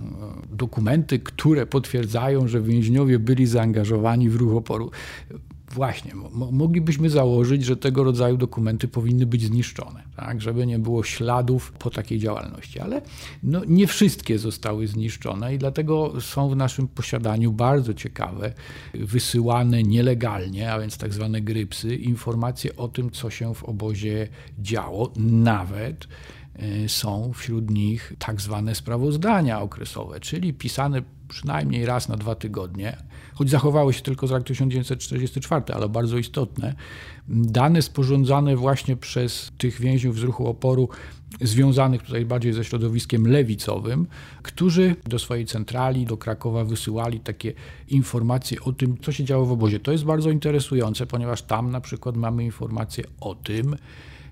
Dokumenty, 0.50 1.18
które 1.18 1.66
potwierdzają, 1.66 2.48
że 2.48 2.60
więźniowie 2.60 3.18
byli 3.18 3.46
zaangażowani 3.46 4.30
w 4.30 4.36
ruch 4.36 4.56
oporu. 4.56 4.90
Właśnie, 5.74 6.12
moglibyśmy 6.52 7.10
założyć, 7.10 7.64
że 7.64 7.76
tego 7.76 8.04
rodzaju 8.04 8.36
dokumenty 8.36 8.88
powinny 8.88 9.26
być 9.26 9.42
zniszczone, 9.42 10.02
tak, 10.16 10.40
żeby 10.40 10.66
nie 10.66 10.78
było 10.78 11.02
śladów 11.02 11.72
po 11.72 11.90
takiej 11.90 12.18
działalności, 12.18 12.80
ale 12.80 13.02
no, 13.42 13.60
nie 13.66 13.86
wszystkie 13.86 14.38
zostały 14.38 14.86
zniszczone 14.86 15.54
i 15.54 15.58
dlatego 15.58 16.20
są 16.20 16.48
w 16.48 16.56
naszym 16.56 16.88
posiadaniu 16.88 17.52
bardzo 17.52 17.94
ciekawe, 17.94 18.52
wysyłane 18.94 19.82
nielegalnie, 19.82 20.72
a 20.72 20.80
więc 20.80 20.98
tak 20.98 21.12
zwane 21.12 21.40
grypsy, 21.40 21.96
informacje 21.96 22.76
o 22.76 22.88
tym, 22.88 23.10
co 23.10 23.30
się 23.30 23.54
w 23.54 23.64
obozie 23.64 24.28
działo, 24.58 25.12
nawet 25.16 26.08
są 26.86 27.32
wśród 27.34 27.70
nich 27.70 28.12
tak 28.18 28.40
zwane 28.40 28.74
sprawozdania 28.74 29.60
okresowe, 29.60 30.20
czyli 30.20 30.54
pisane 30.54 31.02
przynajmniej 31.28 31.86
raz 31.86 32.08
na 32.08 32.16
dwa 32.16 32.34
tygodnie, 32.34 32.96
choć 33.34 33.50
zachowały 33.50 33.92
się 33.92 34.00
tylko 34.00 34.26
z 34.26 34.30
roku 34.30 34.44
1944, 34.44 35.62
ale 35.74 35.88
bardzo 35.88 36.18
istotne, 36.18 36.74
dane 37.28 37.82
sporządzane 37.82 38.56
właśnie 38.56 38.96
przez 38.96 39.52
tych 39.58 39.80
więźniów 39.80 40.18
z 40.18 40.22
ruchu 40.22 40.46
oporu, 40.48 40.88
związanych 41.40 42.02
tutaj 42.02 42.24
bardziej 42.24 42.52
ze 42.52 42.64
środowiskiem 42.64 43.26
lewicowym, 43.26 44.06
którzy 44.42 44.96
do 45.06 45.18
swojej 45.18 45.46
centrali, 45.46 46.06
do 46.06 46.16
Krakowa 46.16 46.64
wysyłali 46.64 47.20
takie 47.20 47.52
informacje 47.88 48.60
o 48.60 48.72
tym, 48.72 48.98
co 48.98 49.12
się 49.12 49.24
działo 49.24 49.46
w 49.46 49.52
obozie. 49.52 49.80
To 49.80 49.92
jest 49.92 50.04
bardzo 50.04 50.30
interesujące, 50.30 51.06
ponieważ 51.06 51.42
tam 51.42 51.70
na 51.70 51.80
przykład 51.80 52.16
mamy 52.16 52.44
informacje 52.44 53.04
o 53.20 53.34
tym, 53.34 53.76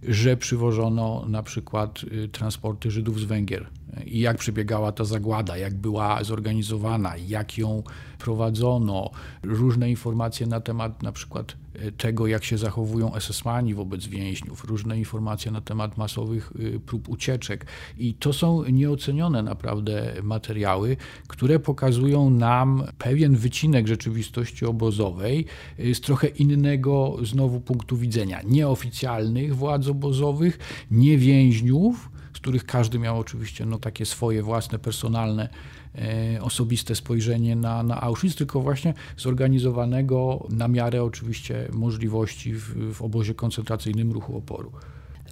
że 0.02 0.36
przywożono 0.36 1.24
na 1.28 1.42
przykład 1.42 2.00
y, 2.02 2.28
transporty 2.28 2.90
Żydów 2.90 3.20
z 3.20 3.24
Węgier. 3.24 3.66
I 4.06 4.20
jak 4.20 4.38
przebiegała 4.38 4.92
ta 4.92 5.04
zagłada, 5.04 5.56
jak 5.56 5.74
była 5.74 6.24
zorganizowana, 6.24 7.16
jak 7.16 7.58
ją 7.58 7.82
prowadzono, 8.18 9.10
różne 9.42 9.90
informacje 9.90 10.46
na 10.46 10.60
temat 10.60 11.02
na 11.02 11.12
przykład 11.12 11.56
tego, 11.96 12.26
jak 12.26 12.44
się 12.44 12.58
zachowują 12.58 13.12
SS-mani 13.14 13.74
wobec 13.74 14.06
więźniów, 14.06 14.64
różne 14.64 14.98
informacje 14.98 15.50
na 15.52 15.60
temat 15.60 15.98
masowych 15.98 16.52
e, 16.76 16.80
prób 16.80 17.08
ucieczek. 17.08 17.66
I 17.98 18.14
to 18.14 18.32
są 18.32 18.64
nieocenione 18.64 19.42
naprawdę 19.42 20.14
materiały, 20.22 20.96
które 21.28 21.58
pokazują 21.58 22.30
nam 22.30 22.82
pewien 22.98 23.36
wycinek 23.36 23.86
rzeczywistości 23.86 24.66
obozowej 24.66 25.46
e, 25.78 25.94
z 25.94 26.00
trochę 26.00 26.28
innego 26.28 27.16
znowu 27.22 27.60
punktu 27.60 27.96
widzenia. 27.96 28.42
Nieoficjalnych 28.42 29.56
władz 29.56 29.88
obozowych, 29.88 30.58
nie 30.90 31.18
więźniów, 31.18 32.10
z 32.34 32.40
których 32.40 32.64
każdy 32.64 32.98
miał 32.98 33.18
oczywiście 33.18 33.66
no, 33.66 33.78
takie 33.78 34.06
swoje 34.06 34.42
własne, 34.42 34.78
personalne, 34.78 35.48
e, 35.94 36.42
osobiste 36.42 36.94
spojrzenie 36.94 37.56
na, 37.56 37.82
na 37.82 38.00
Auschwitz, 38.00 38.36
tylko 38.36 38.60
właśnie 38.60 38.94
zorganizowanego 39.16 40.46
na 40.50 40.68
miarę 40.68 41.02
oczywiście 41.02 41.61
możliwości 41.72 42.54
w, 42.54 42.94
w 42.94 43.02
obozie 43.02 43.34
koncentracyjnym 43.34 44.12
ruchu 44.12 44.36
oporu. 44.36 44.72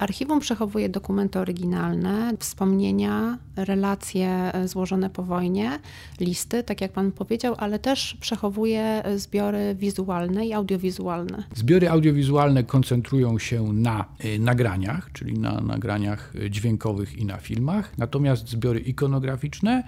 Archiwum 0.01 0.39
przechowuje 0.39 0.89
dokumenty 0.89 1.39
oryginalne, 1.39 2.33
wspomnienia, 2.39 3.37
relacje 3.55 4.27
e, 4.53 4.67
złożone 4.67 5.09
po 5.09 5.23
wojnie, 5.23 5.79
listy, 6.19 6.63
tak 6.63 6.81
jak 6.81 6.91
Pan 6.91 7.11
powiedział, 7.11 7.55
ale 7.57 7.79
też 7.79 8.17
przechowuje 8.21 9.03
zbiory 9.15 9.75
wizualne 9.75 10.47
i 10.47 10.53
audiowizualne. 10.53 11.43
Zbiory 11.55 11.89
audiowizualne 11.89 12.63
koncentrują 12.63 13.39
się 13.39 13.73
na 13.73 14.05
e, 14.19 14.39
nagraniach, 14.39 15.09
czyli 15.13 15.39
na 15.39 15.61
nagraniach 15.61 16.33
e, 16.35 16.49
dźwiękowych 16.49 17.17
i 17.17 17.25
na 17.25 17.37
filmach, 17.37 17.97
natomiast 17.97 18.49
zbiory 18.49 18.79
ikonograficzne 18.79 19.83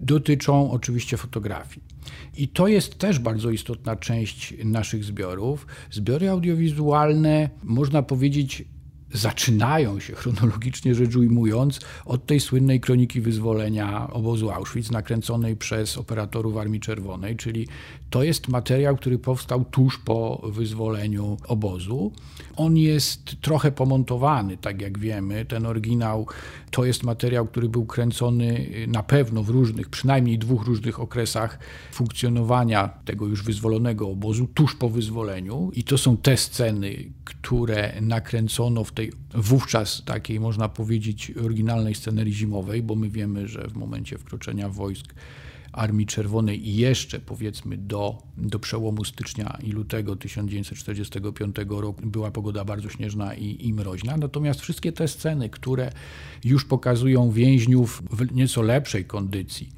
dotyczą 0.00 0.70
oczywiście 0.70 1.16
fotografii. 1.16 1.82
I 2.36 2.48
to 2.48 2.68
jest 2.68 2.98
też 2.98 3.18
bardzo 3.18 3.50
istotna 3.50 3.96
część 3.96 4.54
naszych 4.64 5.04
zbiorów. 5.04 5.66
Zbiory 5.90 6.30
audiowizualne, 6.30 7.50
można 7.64 8.02
powiedzieć, 8.02 8.64
zaczynają 9.12 10.00
się 10.00 10.14
chronologicznie 10.14 10.94
rzecz 10.94 11.16
ujmując 11.16 11.80
od 12.04 12.26
tej 12.26 12.40
słynnej 12.40 12.80
kroniki 12.80 13.20
wyzwolenia 13.20 14.10
obozu 14.10 14.50
Auschwitz 14.50 14.90
nakręconej 14.90 15.56
przez 15.56 15.98
operatorów 15.98 16.56
Armii 16.56 16.80
Czerwonej, 16.80 17.36
czyli 17.36 17.68
to 18.10 18.22
jest 18.22 18.48
materiał, 18.48 18.96
który 18.96 19.18
powstał 19.18 19.64
tuż 19.64 19.98
po 19.98 20.42
wyzwoleniu 20.52 21.36
obozu. 21.48 22.12
On 22.56 22.76
jest 22.76 23.40
trochę 23.40 23.72
pomontowany, 23.72 24.56
tak 24.56 24.80
jak 24.82 24.98
wiemy. 24.98 25.44
Ten 25.44 25.66
oryginał 25.66 26.26
to 26.70 26.84
jest 26.84 27.02
materiał, 27.02 27.46
który 27.46 27.68
był 27.68 27.86
kręcony 27.86 28.70
na 28.88 29.02
pewno 29.02 29.42
w 29.42 29.48
różnych, 29.48 29.88
przynajmniej 29.88 30.38
dwóch 30.38 30.66
różnych 30.66 31.00
okresach 31.00 31.58
funkcjonowania 31.92 32.88
tego 32.88 33.26
już 33.26 33.42
wyzwolonego 33.42 34.08
obozu, 34.08 34.46
tuż 34.54 34.74
po 34.74 34.88
wyzwoleniu. 34.88 35.70
I 35.74 35.84
to 35.84 35.98
są 35.98 36.16
te 36.16 36.36
sceny, 36.36 37.12
które 37.24 38.00
nakręcono 38.00 38.84
w 38.84 38.92
tej 38.92 39.12
wówczas 39.34 40.02
takiej, 40.04 40.40
można 40.40 40.68
powiedzieć, 40.68 41.32
oryginalnej 41.44 41.94
scenerii 41.94 42.34
zimowej, 42.34 42.82
bo 42.82 42.94
my 42.94 43.08
wiemy, 43.08 43.48
że 43.48 43.68
w 43.68 43.76
momencie 43.76 44.18
wkroczenia 44.18 44.68
wojsk 44.68 45.14
Armii 45.72 46.06
Czerwonej 46.06 46.76
jeszcze 46.76 47.20
powiedzmy 47.20 47.76
do, 47.76 48.18
do 48.36 48.58
przełomu 48.58 49.04
stycznia 49.04 49.58
i 49.62 49.72
lutego 49.72 50.16
1945 50.16 51.56
roku 51.68 52.02
była 52.06 52.30
pogoda 52.30 52.64
bardzo 52.64 52.88
śnieżna 52.88 53.34
i, 53.34 53.66
i 53.68 53.74
mroźna. 53.74 54.16
Natomiast 54.16 54.60
wszystkie 54.60 54.92
te 54.92 55.08
sceny, 55.08 55.48
które 55.48 55.92
już 56.44 56.64
pokazują 56.64 57.30
więźniów 57.30 58.02
w 58.10 58.34
nieco 58.34 58.62
lepszej 58.62 59.04
kondycji, 59.04 59.68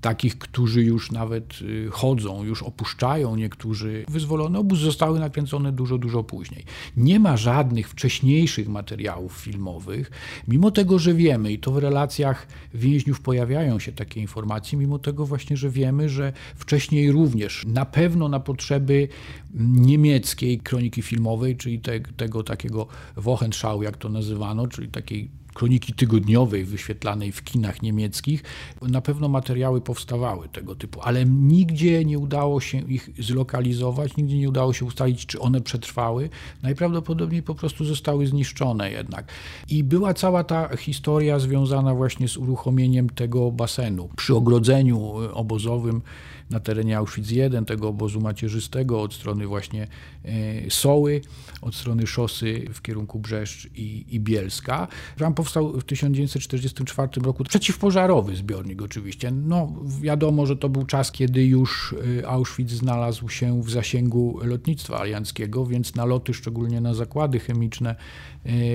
takich, 0.00 0.38
którzy 0.38 0.82
już 0.82 1.12
nawet 1.12 1.62
y, 1.62 1.88
chodzą, 1.90 2.44
już 2.44 2.62
opuszczają 2.62 3.36
niektórzy 3.36 4.04
wyzwolone 4.08 4.58
obóz, 4.58 4.78
zostały 4.78 5.20
nakręcone 5.20 5.72
dużo, 5.72 5.98
dużo 5.98 6.24
później. 6.24 6.64
Nie 6.96 7.20
ma 7.20 7.36
żadnych 7.36 7.88
wcześniejszych 7.88 8.68
materiałów 8.68 9.32
filmowych, 9.32 10.10
mimo 10.48 10.70
tego, 10.70 10.98
że 10.98 11.14
wiemy, 11.14 11.52
i 11.52 11.58
to 11.58 11.72
w 11.72 11.78
relacjach 11.78 12.46
więźniów 12.74 13.20
pojawiają 13.20 13.78
się 13.78 13.92
takie 13.92 14.20
informacje, 14.20 14.78
mimo 14.78 14.98
tego 14.98 15.26
właśnie, 15.26 15.56
że 15.56 15.70
wiemy, 15.70 16.08
że 16.08 16.32
wcześniej 16.56 17.12
również 17.12 17.66
na 17.66 17.86
pewno 17.86 18.28
na 18.28 18.40
potrzeby 18.40 19.08
niemieckiej 19.54 20.58
kroniki 20.58 21.02
filmowej, 21.02 21.56
czyli 21.56 21.80
te, 21.80 22.00
tego 22.00 22.42
takiego 22.42 22.86
Wochenschau, 23.16 23.82
jak 23.82 23.96
to 23.96 24.08
nazywano, 24.08 24.66
czyli 24.66 24.88
takiej 24.88 25.39
kroniki 25.54 25.92
tygodniowej 25.92 26.64
wyświetlanej 26.64 27.32
w 27.32 27.44
kinach 27.44 27.82
niemieckich, 27.82 28.42
na 28.82 29.00
pewno 29.00 29.28
materiały 29.28 29.80
powstawały 29.80 30.48
tego 30.48 30.74
typu, 30.74 31.00
ale 31.02 31.24
nigdzie 31.24 32.04
nie 32.04 32.18
udało 32.18 32.60
się 32.60 32.78
ich 32.78 33.10
zlokalizować, 33.18 34.16
nigdzie 34.16 34.38
nie 34.38 34.48
udało 34.48 34.72
się 34.72 34.84
ustalić, 34.84 35.26
czy 35.26 35.40
one 35.40 35.60
przetrwały. 35.60 36.30
Najprawdopodobniej 36.62 37.42
po 37.42 37.54
prostu 37.54 37.84
zostały 37.84 38.26
zniszczone 38.26 38.90
jednak. 38.90 39.32
I 39.68 39.84
była 39.84 40.14
cała 40.14 40.44
ta 40.44 40.76
historia 40.76 41.38
związana 41.38 41.94
właśnie 41.94 42.28
z 42.28 42.36
uruchomieniem 42.36 43.10
tego 43.10 43.52
basenu. 43.52 44.08
Przy 44.16 44.34
ogrodzeniu 44.34 45.12
obozowym 45.32 46.02
na 46.50 46.60
terenie 46.60 46.98
Auschwitz 46.98 47.32
I, 47.32 47.66
tego 47.66 47.88
obozu 47.88 48.20
macierzystego 48.20 49.02
od 49.02 49.14
strony 49.14 49.46
właśnie 49.46 49.86
e, 50.24 50.70
Soły, 50.70 51.20
od 51.60 51.74
strony 51.74 52.06
szosy 52.06 52.66
w 52.74 52.82
kierunku 52.82 53.18
Brzeszcz 53.18 53.68
i, 53.74 54.06
i 54.08 54.20
Bielska. 54.20 54.88
Tam 55.18 55.34
powstał 55.34 55.80
w 55.80 55.84
1944 55.84 57.08
roku 57.22 57.44
przeciwpożarowy 57.44 58.36
zbiornik 58.36 58.82
oczywiście. 58.82 59.30
No 59.30 59.72
wiadomo, 60.00 60.46
że 60.46 60.56
to 60.56 60.68
był 60.68 60.86
czas, 60.86 61.12
kiedy 61.12 61.46
już 61.46 61.92
y, 61.92 62.28
Auschwitz 62.28 62.70
znalazł 62.70 63.28
się 63.28 63.62
w 63.62 63.70
zasięgu 63.70 64.38
lotnictwa 64.42 65.00
alianckiego, 65.00 65.66
więc 65.66 65.94
naloty, 65.94 66.34
szczególnie 66.34 66.80
na 66.80 66.94
zakłady 66.94 67.40
chemiczne 67.40 67.96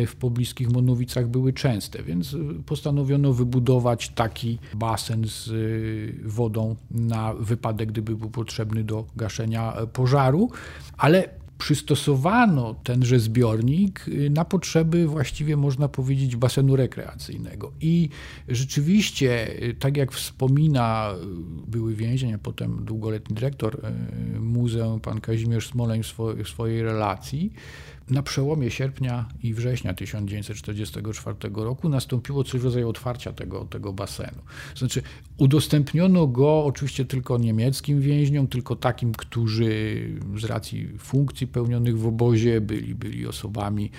w 0.07 0.15
pobliskich 0.19 0.69
Monowicach 0.69 1.27
były 1.27 1.53
częste, 1.53 2.03
więc 2.03 2.33
y, 2.33 2.39
postanowiono 2.65 3.33
wybudować 3.33 4.09
taki 4.09 4.59
basen 4.73 5.23
z 5.27 5.51
wodą 6.25 6.75
na 6.91 7.33
wypadek, 7.33 7.91
gdyby 7.91 8.15
był 8.15 8.29
potrzebny 8.29 8.83
do 8.83 9.05
gaszenia 9.15 9.73
pożaru, 9.93 10.49
ale 10.97 11.29
przystosowano 11.57 12.73
tenże 12.83 13.19
zbiornik 13.19 14.07
y, 14.07 14.29
na 14.29 14.45
potrzeby 14.45 15.07
właściwie 15.07 15.57
można 15.57 15.87
powiedzieć 15.87 16.35
basenu 16.35 16.75
rekreacyjnego. 16.75 17.71
I 17.81 18.09
rzeczywiście, 18.47 19.63
y, 19.63 19.73
tak 19.73 19.97
jak 19.97 20.11
wspomina 20.11 21.13
y, 21.67 21.71
były 21.71 21.95
więzień, 21.95 22.33
a 22.33 22.37
potem 22.37 22.85
długoletni 22.85 23.35
dyrektor 23.35 23.81
muzeum, 24.39 24.99
pan 24.99 25.21
Kazimierz 25.21 25.67
Smoleń 25.67 26.01
w 26.43 26.47
swojej 26.49 26.83
relacji, 26.83 27.53
na 28.09 28.23
przełomie 28.23 28.71
sierpnia 28.71 29.25
i 29.43 29.53
września 29.53 29.93
1944 29.93 31.35
roku 31.55 31.89
nastąpiło 31.89 32.43
coś 32.43 32.61
w 32.61 32.63
rodzaju 32.63 32.89
otwarcia 32.89 33.33
tego, 33.33 33.65
tego 33.65 33.93
basenu. 33.93 34.41
Znaczy, 34.75 35.01
udostępniono 35.37 36.27
go 36.27 36.65
oczywiście 36.65 37.05
tylko 37.05 37.37
niemieckim 37.37 38.01
więźniom, 38.01 38.47
tylko 38.47 38.75
takim, 38.75 39.11
którzy 39.11 39.99
z 40.35 40.43
racji 40.43 40.87
funkcji 40.97 41.44
pełnionych 41.47 41.99
w 41.99 42.07
obozie 42.07 42.61
byli, 42.61 42.95
byli 42.95 43.27
osobami 43.27 43.91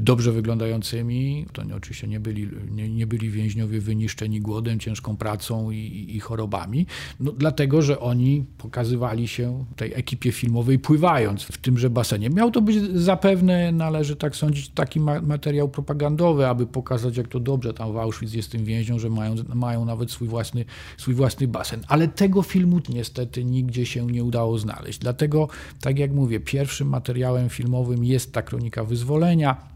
dobrze 0.00 0.32
wyglądającymi. 0.32 1.46
To 1.52 1.64
nie, 1.64 1.76
oczywiście 1.76 2.08
nie 2.08 2.20
byli, 2.20 2.48
nie, 2.70 2.88
nie 2.88 3.06
byli 3.06 3.30
więźniowie 3.30 3.80
wyniszczeni 3.80 4.40
głodem, 4.40 4.78
ciężką 4.78 5.16
pracą 5.16 5.70
i, 5.70 6.06
i, 6.08 6.20
chorobami, 6.20 6.86
no, 7.20 7.32
dlatego 7.32 7.82
że 7.82 8.00
oni 8.00 8.44
pokazywali 8.58 9.28
się 9.28 9.64
tej 9.76 9.92
ekipie 9.94 10.32
filmowej 10.32 10.78
pływając 10.78 11.42
w 11.42 11.58
tymże 11.58 11.90
basenie. 11.90 12.30
Miał 12.30 12.50
to 12.50 12.62
być 12.62 12.76
zapewne, 12.94 13.72
należy 13.72 14.16
tak 14.16 14.36
sądzić, 14.36 14.68
taki 14.68 15.00
ma 15.00 15.20
materiał 15.20 15.68
propagandowy, 15.68 16.46
aby 16.46 16.66
pokazać, 16.66 17.16
jak 17.16 17.28
to 17.28 17.40
dobrze 17.40 17.74
tam 17.74 17.92
w 17.92 17.96
Auschwitz 17.96 18.34
jest 18.34 18.52
tym 18.52 18.64
więźniom, 18.64 18.98
że 18.98 19.10
mają, 19.10 19.34
mają 19.54 19.84
nawet 19.84 20.10
swój 20.10 20.28
własny, 20.28 20.64
swój 20.96 21.14
własny 21.14 21.48
basen. 21.48 21.80
Ale 21.88 22.08
tego 22.08 22.42
filmu 22.42 22.80
niestety 22.88 23.44
nigdzie 23.44 23.86
się 23.86 24.06
nie 24.06 24.24
udało 24.24 24.58
znaleźć. 24.58 24.98
Dlatego, 24.98 25.48
tak 25.80 25.98
jak 25.98 26.12
mówię, 26.12 26.40
pierwszym 26.40 26.88
materiałem 26.88 27.48
filmowym 27.48 28.04
jest 28.04 28.32
ta 28.32 28.42
kronika 28.42 28.84
wyzwolenia, 28.84 29.33
wydarzenia 29.36 29.73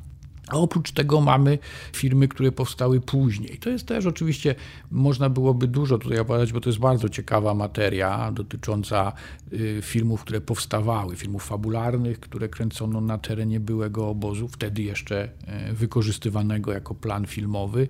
a 0.49 0.57
oprócz 0.57 0.93
tego 0.93 1.21
mamy 1.21 1.59
firmy, 1.93 2.29
które 2.29 2.53
powstały 2.53 3.01
później. 3.01 3.59
To 3.59 3.71
jest 3.71 3.87
też 3.87 4.07
oczywiście, 4.07 4.55
można 4.91 5.31
byłoby 5.31 5.69
dużo 5.69 5.99
tutaj 5.99 6.19
opowiadać, 6.19 6.53
bo 6.53 6.61
to 6.61 6.69
jest 6.69 6.79
bardzo 6.81 7.09
ciekawa 7.09 7.55
materia 7.55 8.33
dotycząca 8.33 9.13
y, 9.53 9.81
filmów, 9.83 10.21
które 10.21 10.41
powstawały, 10.41 11.17
filmów 11.17 11.45
fabularnych, 11.45 12.21
które 12.21 12.49
kręcono 12.49 13.01
na 13.01 13.19
terenie 13.19 13.61
byłego 13.61 14.09
obozu, 14.09 14.49
wtedy 14.49 14.83
jeszcze 14.83 15.29
y, 15.71 15.75
wykorzystywanego 15.75 16.73
jako 16.73 16.95
plan 16.95 17.27
filmowy 17.27 17.89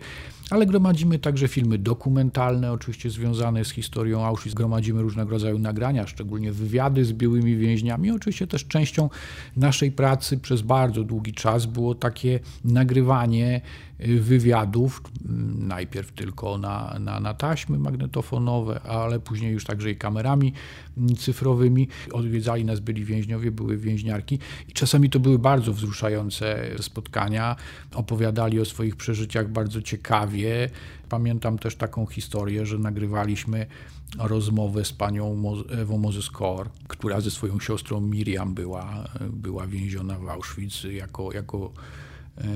ale 0.50 0.66
gromadzimy 0.66 1.18
także 1.18 1.48
filmy 1.48 1.78
dokumentalne, 1.78 2.72
oczywiście 2.72 3.10
związane 3.10 3.64
z 3.64 3.70
historią 3.70 4.24
Auschwitz. 4.24 4.54
Gromadzimy 4.54 5.02
różnego 5.02 5.30
rodzaju 5.30 5.58
nagrania, 5.58 6.06
szczególnie 6.06 6.52
wywiady 6.52 7.04
z 7.04 7.12
byłymi 7.12 7.56
więźniami. 7.56 8.10
Oczywiście 8.10 8.46
też 8.46 8.66
częścią 8.66 9.10
naszej 9.56 9.92
pracy 9.92 10.38
przez 10.38 10.62
bardzo 10.62 11.04
długi 11.04 11.32
czas 11.32 11.66
było 11.66 11.94
takie 11.94 12.40
nagrywanie 12.64 13.60
y, 14.00 14.20
wywiadów, 14.20 15.02
najpierw 15.58 16.12
tylko 16.12 16.58
na, 16.58 16.96
na, 17.00 17.20
na 17.20 17.34
taśmy 17.34 17.78
magnetofonowe, 17.78 18.80
ale 18.80 19.20
później 19.20 19.52
już 19.52 19.64
także 19.64 19.90
i 19.90 19.96
kamerami 19.96 20.52
cyfrowymi. 21.18 21.88
Odwiedzali 22.12 22.64
nas 22.64 22.80
byli 22.80 23.04
więźniowie, 23.04 23.50
były 23.50 23.76
więźniarki 23.76 24.38
i 24.68 24.72
czasami 24.72 25.10
to 25.10 25.20
były 25.20 25.38
bardzo 25.38 25.72
wzruszające 25.72 26.70
spotkania. 26.80 27.56
Opowiadali 27.94 28.60
o 28.60 28.64
swoich 28.64 28.96
przeżyciach 28.96 29.48
bardzo 29.48 29.82
ciekawie 29.82 30.70
Pamiętam 31.08 31.58
też 31.58 31.76
taką 31.76 32.06
historię, 32.06 32.66
że 32.66 32.78
nagrywaliśmy 32.78 33.66
rozmowę 34.18 34.84
z 34.84 34.92
panią 34.92 35.42
Ewą 35.70 35.98
Mozeskor, 35.98 36.68
która 36.88 37.20
ze 37.20 37.30
swoją 37.30 37.60
siostrą 37.60 38.00
Miriam 38.00 38.54
była, 38.54 39.08
była 39.20 39.66
więziona 39.66 40.18
w 40.18 40.28
Auschwitz 40.28 40.84
jako, 40.84 41.32
jako 41.32 41.72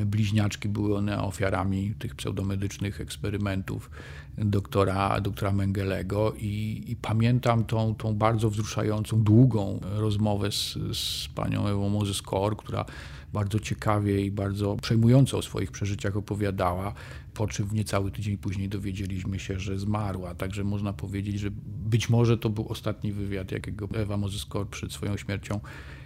bliźniaczki. 0.07 0.69
Były 0.69 0.97
one 0.97 1.23
ofiarami 1.23 1.95
tych 1.99 2.15
pseudomedycznych 2.15 3.01
eksperymentów 3.01 3.91
doktora, 4.39 5.21
doktora 5.21 5.53
Mengelego 5.53 6.35
i, 6.39 6.85
i 6.89 6.97
pamiętam 6.97 7.65
tą, 7.65 7.95
tą 7.95 8.15
bardzo 8.15 8.51
wzruszającą, 8.51 9.23
długą 9.23 9.81
rozmowę 9.83 10.53
z, 10.53 10.79
z 10.93 11.29
panią 11.35 11.67
Ewą 11.67 11.89
Mozeskor, 11.89 12.57
która 12.57 12.85
bardzo 13.33 13.61
ciekawie 13.61 14.25
i 14.25 14.31
bardzo 14.31 14.77
przejmująco 14.77 15.39
o 15.39 15.43
swoich 15.43 15.71
przeżyciach 15.71 16.17
opowiadała 16.17 16.95
po 17.35 17.47
czym 17.47 17.69
niecały 17.73 18.11
tydzień 18.11 18.39
później 18.39 18.69
dowiedzieliśmy 18.69 19.39
się, 19.39 19.61
że 19.61 19.79
zmarła. 19.79 20.35
Także 20.35 20.65
można 20.65 20.93
powiedzieć, 20.93 21.41
że 21.41 21.51
być 21.67 22.09
może 22.09 22.39
to 22.39 22.51
był 22.51 22.69
ostatni 22.69 23.13
wywiad, 23.13 23.53
jakiego 23.53 23.89
Ewa 23.95 24.17
Mozyskor 24.17 24.69
przed 24.69 24.93
swoją 24.93 25.17
śmiercią 25.17 25.61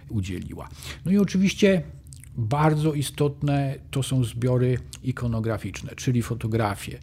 udzieliła. 0.09 0.69
No 1.05 1.11
i 1.11 1.17
oczywiście 1.17 1.83
bardzo 2.37 2.93
istotne 2.93 3.75
to 3.91 4.03
są 4.03 4.23
zbiory 4.23 4.79
ikonograficzne, 5.03 5.95
czyli 5.95 6.21
fotografie. 6.21 6.99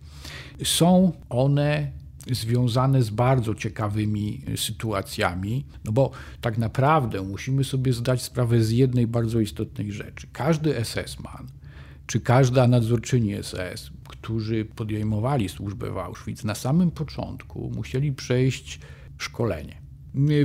Są 0.64 1.12
one 1.28 1.90
związane 2.30 3.02
z 3.02 3.10
bardzo 3.10 3.54
ciekawymi 3.54 4.40
sytuacjami, 4.56 5.64
no 5.84 5.92
bo 5.92 6.10
tak 6.40 6.58
naprawdę 6.58 7.22
musimy 7.22 7.64
sobie 7.64 7.92
zdać 7.92 8.22
sprawę 8.22 8.62
z 8.62 8.70
jednej 8.70 9.06
bardzo 9.06 9.40
istotnej 9.40 9.92
rzeczy. 9.92 10.26
Każdy 10.32 10.84
SS-man, 10.84 11.46
czy 12.06 12.20
każda 12.20 12.68
nadzorczyni 12.68 13.34
SS 13.42 13.90
którzy 14.08 14.64
podejmowali 14.64 15.48
służbę 15.48 15.90
w 15.90 15.98
Auschwitz, 15.98 16.44
na 16.44 16.54
samym 16.54 16.90
początku 16.90 17.72
musieli 17.74 18.12
przejść 18.12 18.80
szkolenie. 19.18 19.83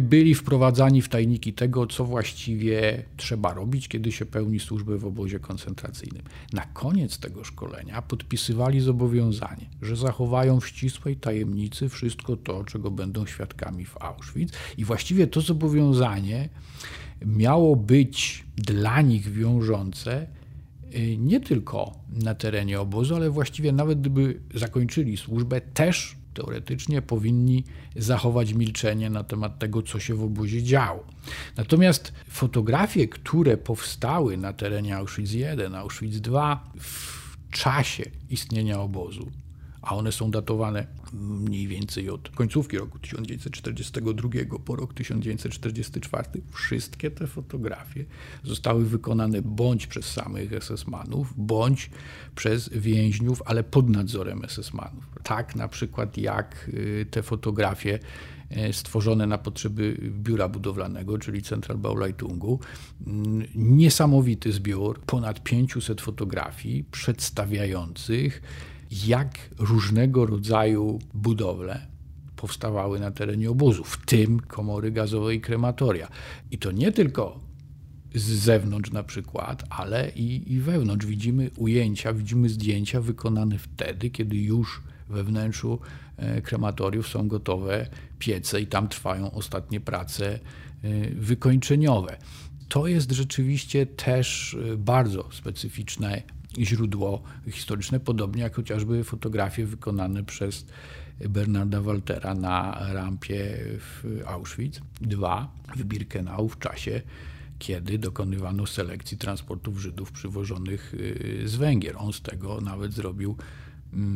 Byli 0.02 0.36
wprowadzani 0.36 1.02
w 1.02 1.10
tajniki 1.10 1.54
tego, 1.54 1.88
co 1.88 2.06
właściwie 2.06 3.04
trzeba 3.18 3.54
robić, 3.54 3.88
kiedy 3.88 4.12
się 4.12 4.26
pełni 4.26 4.60
służbę 4.60 4.98
w 4.98 5.06
obozie 5.06 5.40
koncentracyjnym. 5.40 6.24
Na 6.54 6.62
koniec 6.62 7.18
tego 7.18 7.44
szkolenia 7.44 8.02
podpisywali 8.02 8.82
zobowiązanie, 8.82 9.70
że 9.82 9.96
zachowają 9.96 10.60
w 10.60 10.68
ścisłej 10.68 11.16
tajemnicy 11.16 11.90
wszystko 11.90 12.38
to, 12.38 12.64
czego 12.64 12.92
będą 12.92 13.26
świadkami 13.26 13.86
w 13.86 14.02
Auschwitz, 14.02 14.54
i 14.78 14.86
właściwie 14.86 15.28
to 15.28 15.42
zobowiązanie 15.42 16.50
miało 17.26 17.76
być 17.76 18.46
dla 18.58 19.02
nich 19.02 19.32
wiążące 19.32 20.28
Y, 20.96 21.18
nie 21.18 21.40
tylko 21.40 21.96
na 22.24 22.36
terenie 22.36 22.80
obozu, 22.80 23.16
ale 23.16 23.30
właściwie 23.30 23.72
nawet 23.72 24.00
gdyby 24.00 24.40
zakończyli 24.56 25.18
służbę, 25.18 25.62
też 25.62 26.16
teoretycznie 26.34 27.02
powinni 27.02 27.64
zachować 27.96 28.54
milczenie 28.54 29.10
na 29.10 29.24
temat 29.24 29.60
tego, 29.60 29.82
co 29.82 30.00
się 30.00 30.16
w 30.16 30.24
obozie 30.24 30.64
działo. 30.64 31.04
Natomiast 31.58 32.14
fotografie, 32.30 33.08
które 33.08 33.58
powstały 33.58 34.38
na 34.38 34.54
terenie 34.54 34.98
Auschwitz 34.98 35.34
I, 35.34 35.46
Auschwitz 35.76 36.28
II 36.28 36.58
w 36.80 37.38
czasie 37.52 38.04
istnienia 38.30 38.80
obozu, 38.82 39.32
a 39.82 39.96
one 39.96 40.12
są 40.12 40.32
datowane 40.32 40.88
mniej 41.14 41.68
więcej 41.68 42.10
od 42.10 42.30
końcówki 42.30 42.78
roku 42.78 43.00
1942 43.00 44.30
po 44.66 44.76
rok 44.76 44.94
1944. 44.94 46.24
Wszystkie 46.52 47.12
te 47.12 47.28
fotografie 47.28 48.06
zostały 48.44 48.86
wykonane 48.86 49.42
bądź 49.42 49.88
przez 49.88 50.06
samych 50.06 50.52
SS-manów, 50.52 51.26
bądź 51.38 51.90
przez 52.36 52.70
więźniów, 52.70 53.42
ale 53.46 53.64
pod 53.64 53.90
nadzorem 53.90 54.42
SS-manów. 54.42 55.04
Tak 55.24 55.56
na 55.56 55.68
przykład 55.68 56.18
jak 56.18 56.70
y, 56.74 57.06
te 57.12 57.24
fotografie 57.24 58.00
y, 58.70 58.74
stworzone 58.74 59.28
na 59.28 59.38
potrzeby 59.38 59.98
biura 60.02 60.48
budowlanego, 60.48 61.18
czyli 61.18 61.42
Central 61.42 61.78
Bauleitungu. 61.78 62.60
Mm, 63.08 63.48
niesamowity 63.56 64.52
zbiór, 64.52 65.00
ponad 65.02 65.44
500 65.44 66.02
fotografii 66.02 66.84
przedstawiających 66.84 68.42
jak 68.92 69.50
różnego 69.58 70.26
rodzaju 70.26 71.00
budowle 71.14 71.88
powstawały 72.36 73.00
na 73.00 73.12
terenie 73.12 73.50
obozu, 73.50 73.84
w 73.84 74.06
tym 74.06 74.40
komory 74.40 74.92
gazowe 74.92 75.36
i 75.36 75.42
krematoria. 75.42 76.08
I 76.52 76.58
to 76.58 76.72
nie 76.72 76.92
tylko 76.92 77.40
z 78.16 78.24
zewnątrz 78.24 78.92
na 78.92 79.04
przykład, 79.04 79.64
ale 79.70 80.10
i, 80.10 80.54
i 80.54 80.60
wewnątrz. 80.60 81.06
Widzimy 81.06 81.52
ujęcia, 81.58 82.14
widzimy 82.14 82.50
zdjęcia 82.50 83.02
wykonane 83.02 83.58
wtedy, 83.58 84.10
kiedy 84.10 84.38
już 84.38 84.82
we 85.10 85.24
wnętrzu 85.24 85.80
e, 86.18 86.42
krematoriów 86.42 87.08
są 87.08 87.28
gotowe 87.28 87.90
piece 88.20 88.62
i 88.62 88.68
tam 88.68 88.88
trwają 88.88 89.32
ostatnie 89.32 89.80
prace 89.80 90.40
e, 90.84 91.10
wykończeniowe. 91.10 92.18
To 92.70 92.88
jest 92.88 93.12
rzeczywiście 93.12 93.86
też 93.86 94.58
e, 94.74 94.78
bardzo 94.78 95.30
specyficzne 95.32 96.22
źródło 96.60 97.24
historyczne, 97.52 98.00
podobnie 98.00 98.42
jak 98.42 98.56
chociażby 98.56 99.04
fotografie 99.04 99.66
wykonane 99.66 100.24
przez 100.24 100.66
Bernarda 101.30 101.82
Waltera 101.82 102.36
na 102.36 102.80
rampie 102.94 103.58
w 103.80 104.22
Auschwitz. 104.26 104.82
Dwa, 105.02 105.52
w 105.76 105.84
Birkenau 105.84 106.50
w 106.50 106.60
czasie, 106.60 107.02
kiedy 107.60 107.98
dokonywano 107.98 108.66
selekcji 108.66 109.18
transportów 109.18 109.80
Żydów 109.80 110.12
przywożonych 110.12 110.94
y, 110.94 111.42
z 111.46 111.56
Węgier. 111.56 111.96
On 111.98 112.14
z 112.14 112.22
tego 112.22 112.62
nawet 112.62 112.94
zrobił 112.94 113.36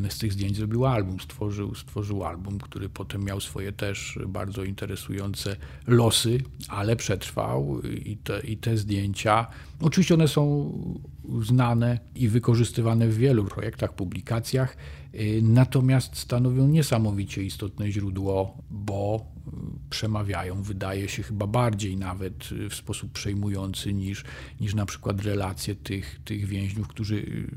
z 0.09 0.17
tych 0.17 0.33
zdjęć 0.33 0.57
zrobił 0.57 0.85
album, 0.85 1.19
stworzył, 1.19 1.75
stworzył 1.75 2.23
album, 2.23 2.59
który 2.59 2.89
potem 2.89 3.23
miał 3.23 3.39
swoje 3.39 3.71
też 3.71 4.19
bardzo 4.27 4.63
interesujące 4.63 5.55
losy, 5.87 6.41
ale 6.67 6.95
przetrwał 6.95 7.81
i 7.81 8.17
te, 8.17 8.39
i 8.39 8.57
te 8.57 8.77
zdjęcia, 8.77 9.47
oczywiście 9.81 10.13
one 10.13 10.27
są 10.27 10.71
znane 11.41 11.99
i 12.15 12.27
wykorzystywane 12.27 13.07
w 13.07 13.17
wielu 13.17 13.45
projektach, 13.45 13.93
publikacjach, 13.95 14.77
y, 15.13 15.41
natomiast 15.43 16.17
stanowią 16.17 16.67
niesamowicie 16.67 17.43
istotne 17.43 17.91
źródło, 17.91 18.57
bo 18.71 19.33
przemawiają, 19.89 20.63
wydaje 20.63 21.09
się 21.09 21.23
chyba 21.23 21.47
bardziej 21.47 21.97
nawet 21.97 22.49
w 22.69 22.75
sposób 22.75 23.11
przejmujący 23.11 23.93
niż, 23.93 24.23
niż 24.61 24.75
na 24.75 24.85
przykład 24.85 25.21
relacje 25.21 25.75
tych, 25.75 26.19
tych 26.25 26.45
więźniów, 26.45 26.87
którzy 26.87 27.15
y, 27.15 27.49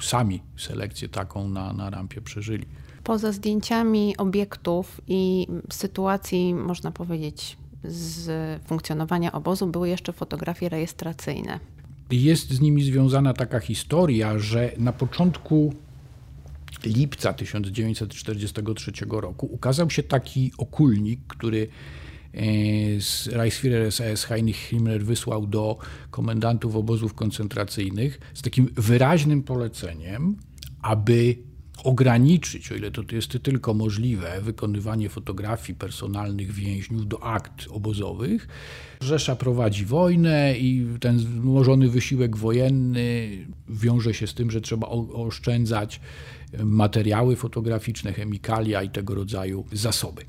sami 0.00 0.42
selekcję 0.56 1.08
taką 1.08 1.48
na, 1.48 1.72
na 1.72 1.90
rampie 1.90 2.20
przeżyli. 2.20 2.66
Poza 3.04 3.32
zdjęciami 3.32 4.16
obiektów 4.16 5.00
i 5.08 5.46
sytuacji, 5.72 6.54
można 6.54 6.90
powiedzieć, 6.90 7.56
z 7.84 8.62
funkcjonowania 8.62 9.32
obozu, 9.32 9.66
były 9.66 9.88
jeszcze 9.88 10.12
fotografie 10.12 10.68
rejestracyjne. 10.68 11.60
Jest 12.10 12.50
z 12.50 12.60
nimi 12.60 12.82
związana 12.82 13.34
taka 13.34 13.60
historia, 13.60 14.38
że 14.38 14.72
na 14.78 14.92
początku 14.92 15.74
lipca 16.84 17.32
1943 17.32 18.92
roku 19.10 19.46
ukazał 19.46 19.90
się 19.90 20.02
taki 20.02 20.52
okulnik, 20.58 21.20
który 21.28 21.68
Reichsführer 23.32 23.92
SS 23.92 24.24
Heinrich 24.24 24.56
Himmler 24.56 25.04
wysłał 25.04 25.46
do 25.46 25.78
komendantów 26.10 26.76
obozów 26.76 27.14
koncentracyjnych 27.14 28.20
z 28.34 28.42
takim 28.42 28.68
wyraźnym 28.76 29.42
poleceniem, 29.42 30.36
aby 30.82 31.36
ograniczyć, 31.84 32.72
o 32.72 32.74
ile 32.74 32.90
to 32.90 33.02
jest 33.12 33.38
tylko 33.42 33.74
możliwe, 33.74 34.40
wykonywanie 34.42 35.08
fotografii 35.08 35.78
personalnych 35.78 36.52
więźniów 36.52 37.08
do 37.08 37.22
akt 37.22 37.66
obozowych. 37.70 38.48
Rzesza 39.00 39.36
prowadzi 39.36 39.84
wojnę 39.84 40.58
i 40.58 40.86
ten 41.00 41.18
złożony 41.18 41.88
wysiłek 41.88 42.36
wojenny 42.36 43.30
wiąże 43.68 44.14
się 44.14 44.26
z 44.26 44.34
tym, 44.34 44.50
że 44.50 44.60
trzeba 44.60 44.86
oszczędzać 44.88 46.00
materiały 46.64 47.36
fotograficzne, 47.36 48.12
chemikalia 48.12 48.82
i 48.82 48.90
tego 48.90 49.14
rodzaju 49.14 49.64
zasoby. 49.72 50.22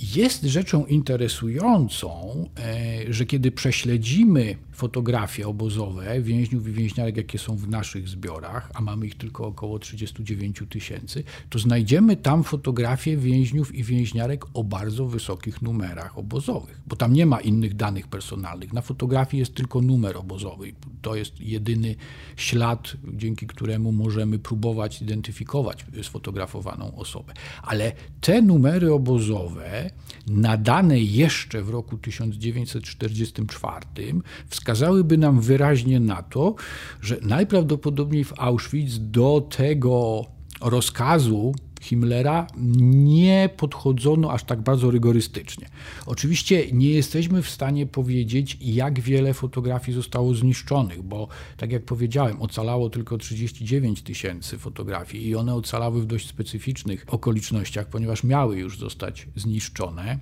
Jest 0.00 0.42
rzeczą 0.42 0.86
interesującą, 0.86 2.10
e, 2.58 3.12
że 3.12 3.26
kiedy 3.26 3.50
prześledzimy 3.52 4.56
fotografie 4.72 5.48
obozowe 5.48 6.22
więźniów 6.22 6.68
i 6.68 6.72
więźniarek, 6.72 7.16
jakie 7.16 7.38
są 7.38 7.56
w 7.56 7.68
naszych 7.68 8.08
zbiorach, 8.08 8.70
a 8.74 8.80
mamy 8.80 9.06
ich 9.06 9.14
tylko 9.14 9.46
około 9.46 9.78
39 9.78 10.62
tysięcy, 10.68 11.24
to 11.50 11.58
znajdziemy 11.58 12.16
tam 12.16 12.44
fotografie 12.44 13.16
więźniów 13.16 13.74
i 13.74 13.84
więźniarek 13.84 14.44
o 14.54 14.64
bardzo 14.64 15.06
wysokich 15.06 15.62
numerach 15.62 16.18
obozowych, 16.18 16.80
bo 16.86 16.96
tam 16.96 17.12
nie 17.12 17.26
ma 17.26 17.40
innych 17.40 17.76
danych 17.76 18.08
personalnych. 18.08 18.72
Na 18.72 18.80
fotografii 18.80 19.38
jest 19.38 19.54
tylko 19.54 19.80
numer 19.80 20.16
obozowy. 20.16 20.72
To 21.02 21.14
jest 21.14 21.40
jedyny 21.40 21.94
ślad, 22.36 22.96
dzięki 23.14 23.46
któremu 23.46 23.92
możemy 23.92 24.38
próbować 24.38 25.02
identyfikować 25.02 25.86
sfotografowaną 26.02 26.96
osobę. 26.96 27.32
Ale 27.62 27.92
te 28.20 28.42
numery 28.42 28.92
obozowe, 28.92 29.89
nadane 30.26 31.00
jeszcze 31.00 31.62
w 31.62 31.70
roku 31.70 31.98
1944, 31.98 33.86
wskazują, 33.90 34.20
wskazałyby 34.48 35.18
nam 35.18 35.40
wyraźnie 35.40 36.00
na 36.00 36.22
to, 36.22 36.54
że 37.00 37.18
najprawdopodobniej 37.22 38.24
w 38.24 38.32
Auschwitz 38.36 38.98
do 38.98 39.48
tego 39.56 40.24
rozkazu 40.60 41.54
Himmlera 41.80 42.46
nie 42.56 43.50
podchodzono 43.56 44.32
aż 44.32 44.44
tak 44.44 44.62
bardzo 44.62 44.90
rygorystycznie. 44.90 45.68
Oczywiście 46.06 46.72
nie 46.72 46.90
jesteśmy 46.90 47.42
w 47.42 47.50
stanie 47.50 47.86
powiedzieć, 47.86 48.56
jak 48.60 49.00
wiele 49.00 49.34
fotografii 49.34 49.96
zostało 49.96 50.34
zniszczonych, 50.34 51.02
bo 51.02 51.28
tak 51.56 51.72
jak 51.72 51.84
powiedziałem, 51.84 52.42
ocalało 52.42 52.90
tylko 52.90 53.18
39 53.18 54.02
tysięcy 54.02 54.58
fotografii 54.58 55.28
i 55.28 55.36
one 55.36 55.54
ocalały 55.54 56.02
w 56.02 56.06
dość 56.06 56.28
specyficznych 56.28 57.04
okolicznościach, 57.08 57.88
ponieważ 57.88 58.24
miały 58.24 58.56
już 58.56 58.78
zostać 58.78 59.28
zniszczone. 59.36 60.18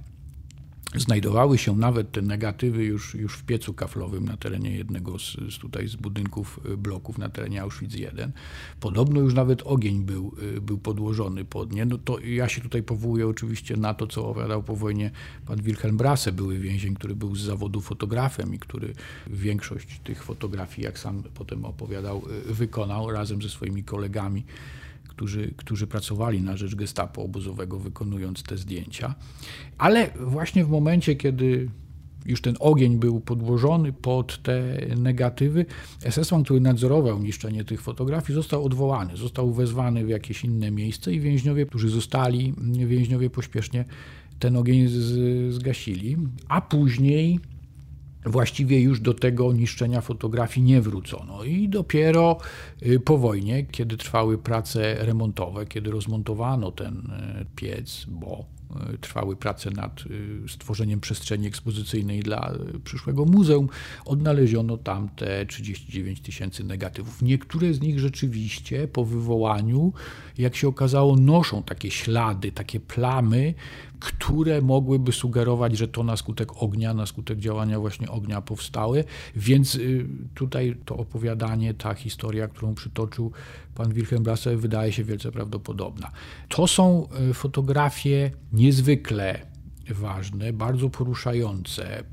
Znajdowały 0.95 1.59
się 1.59 1.77
nawet 1.77 2.13
te 2.13 2.23
negatywy 2.23 2.85
już, 2.85 3.15
już 3.15 3.35
w 3.35 3.45
piecu 3.45 3.75
kaflowym 3.75 4.25
na 4.25 4.37
terenie 4.37 4.71
jednego 4.71 5.19
z, 5.19 5.37
z 5.55 5.59
tutaj 5.59 5.89
z 5.89 5.97
budynków 5.97 6.61
y, 6.67 6.77
bloków 6.77 7.19
na 7.19 7.29
terenie 7.29 7.63
Auschwitz 7.63 7.95
I. 7.95 8.07
Podobno 8.81 9.21
już 9.21 9.35
nawet 9.35 9.63
ogień 9.63 10.05
był, 10.05 10.33
y, 10.57 10.61
był 10.61 10.79
podłożony 10.79 11.45
pod 11.45 11.73
nie. 11.73 11.87
No 11.87 11.99
to 11.99 12.19
ja 12.19 12.49
się 12.49 12.61
tutaj 12.61 12.83
powołuję 12.83 13.29
oczywiście 13.29 13.77
na 13.77 13.95
to, 13.95 14.07
co 14.07 14.29
opowiadał 14.29 14.63
po 14.63 14.77
wojnie 14.77 15.11
pan 15.47 15.63
Wilhelm 15.63 15.97
Brasse, 15.97 16.33
były 16.33 16.59
więzień, 16.59 16.95
który 16.95 17.17
był 17.17 17.37
z 17.37 17.41
zawodu 17.41 17.81
fotografem 17.81 18.55
i 18.55 18.59
który 18.59 18.95
większość 19.27 20.01
tych 20.05 20.25
fotografii, 20.25 20.85
jak 20.85 20.99
sam 20.99 21.23
potem 21.35 21.65
opowiadał, 21.65 22.23
y, 22.51 22.55
wykonał 22.55 23.11
razem 23.11 23.43
ze 23.43 23.49
swoimi 23.49 23.85
kolegami 23.85 24.45
którzy, 25.19 25.55
którzy 25.57 25.87
pracowali 25.87 26.43
na 26.43 26.57
rzecz 26.57 26.75
gestapo 26.75 27.23
obozowego, 27.23 27.79
wykonując 27.79 28.43
te 28.43 28.57
zdjęcia. 28.57 29.15
Ale 29.79 30.11
właśnie 30.21 30.65
w 30.65 30.69
momencie, 30.69 31.17
kiedy 31.17 31.69
już 32.27 32.41
ten 32.41 32.57
ogień 32.61 32.99
był 32.99 33.21
podłożony 33.21 33.93
pod 33.93 34.43
te 34.43 34.79
negatywy, 34.97 35.67
SS-man, 36.11 36.45
który 36.45 36.61
nadzorował 36.61 37.23
niszczenie 37.23 37.65
tych 37.65 37.83
fotografii, 37.83 38.35
został 38.35 38.65
odwołany, 38.65 39.17
został 39.17 39.53
wezwany 39.53 40.05
w 40.05 40.09
jakieś 40.09 40.45
inne 40.45 40.71
miejsce 40.71 41.13
i 41.13 41.21
więźniowie, 41.21 41.67
którzy 41.67 41.89
zostali, 41.89 42.55
więźniowie 42.87 43.31
pośpiesznie 43.31 43.85
ten 44.39 44.57
ogień 44.57 44.89
zgasili, 45.51 46.17
a 46.49 46.61
później 46.61 47.41
właściwie 48.29 48.81
już 48.81 49.01
do 49.01 49.15
tego 49.15 49.53
niszczenia 49.53 50.01
fotografii 50.01 50.67
nie 50.67 50.81
wrócono. 50.81 51.45
I 51.45 51.69
dopiero 51.69 52.39
y, 52.83 53.01
po 53.01 53.19
wojnie, 53.19 53.67
kiedy 53.67 53.97
trwały 53.97 54.39
prace 54.39 54.95
remontowe, 54.95 55.67
kiedy 55.67 55.91
rozmontowano 55.91 56.73
ten 56.73 56.97
y, 56.97 57.47
piec, 57.57 58.07
bo 58.09 58.45
y, 58.95 58.99
trwały 58.99 59.37
prace 59.37 59.71
nad 59.71 60.05
stworzeniem 60.49 61.01
przestrzeni 61.01 61.47
ekspozycyjnej 61.47 62.21
dla 62.21 62.53
przyszłego 62.85 63.25
muzeum, 63.25 63.69
odnaleziono 64.05 64.77
tam 64.77 65.09
te 65.09 65.47
39 65.47 66.21
tysięcy 66.21 66.65
negatywów. 66.65 67.23
Niektóre 67.23 67.75
z 67.75 67.81
nich 67.81 68.01
rzeczywiście 68.01 68.89
po 68.89 69.05
wywołaniu, 69.05 69.93
jak 70.39 70.57
się 70.57 70.69
okazało, 70.69 71.17
noszą 71.17 71.63
takie 71.63 71.91
ślady, 71.91 72.53
takie 72.53 72.81
plamy 72.81 73.55
które 74.01 74.63
mogłyby 74.63 75.13
sugerować, 75.13 75.79
że 75.79 75.89
to 75.89 76.03
na 76.03 76.17
skutek 76.17 76.63
ognia, 76.63 76.95
na 76.95 77.07
skutek 77.07 77.39
działania 77.39 77.81
właśnie 77.81 78.11
ognia 78.11 78.41
powstały. 78.41 79.05
Więc 79.37 79.75
y, 79.75 80.07
tutaj 80.35 80.77
to 80.85 80.97
opowiadanie, 80.97 81.75
ta 81.75 81.95
historia, 81.95 82.49
którą 82.49 82.75
przytoczył 82.75 83.33
pan 83.75 83.93
Wilhelm 83.93 84.23
Brasse, 84.23 84.57
wydaje 84.57 84.93
się 84.93 85.05
wielce 85.05 85.33
prawdopodobna. 85.33 86.11
To 86.49 86.67
są 86.67 87.09
y, 87.31 87.35
fotografie 87.35 88.31
niezwykle 88.53 89.47
ważne, 89.91 90.53
bardzo 90.53 90.91
poruszające. 90.91 92.05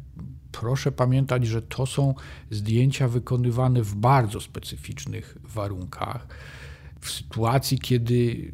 Proszę 0.52 0.92
pamiętać, 0.92 1.48
że 1.48 1.62
to 1.62 1.86
są 1.86 2.14
zdjęcia 2.52 3.08
wykonywane 3.08 3.82
w 3.82 3.96
bardzo 3.96 4.42
specyficznych 4.42 5.38
warunkach. 5.44 6.28
W 7.02 7.10
sytuacji, 7.10 7.80
kiedy 7.80 8.52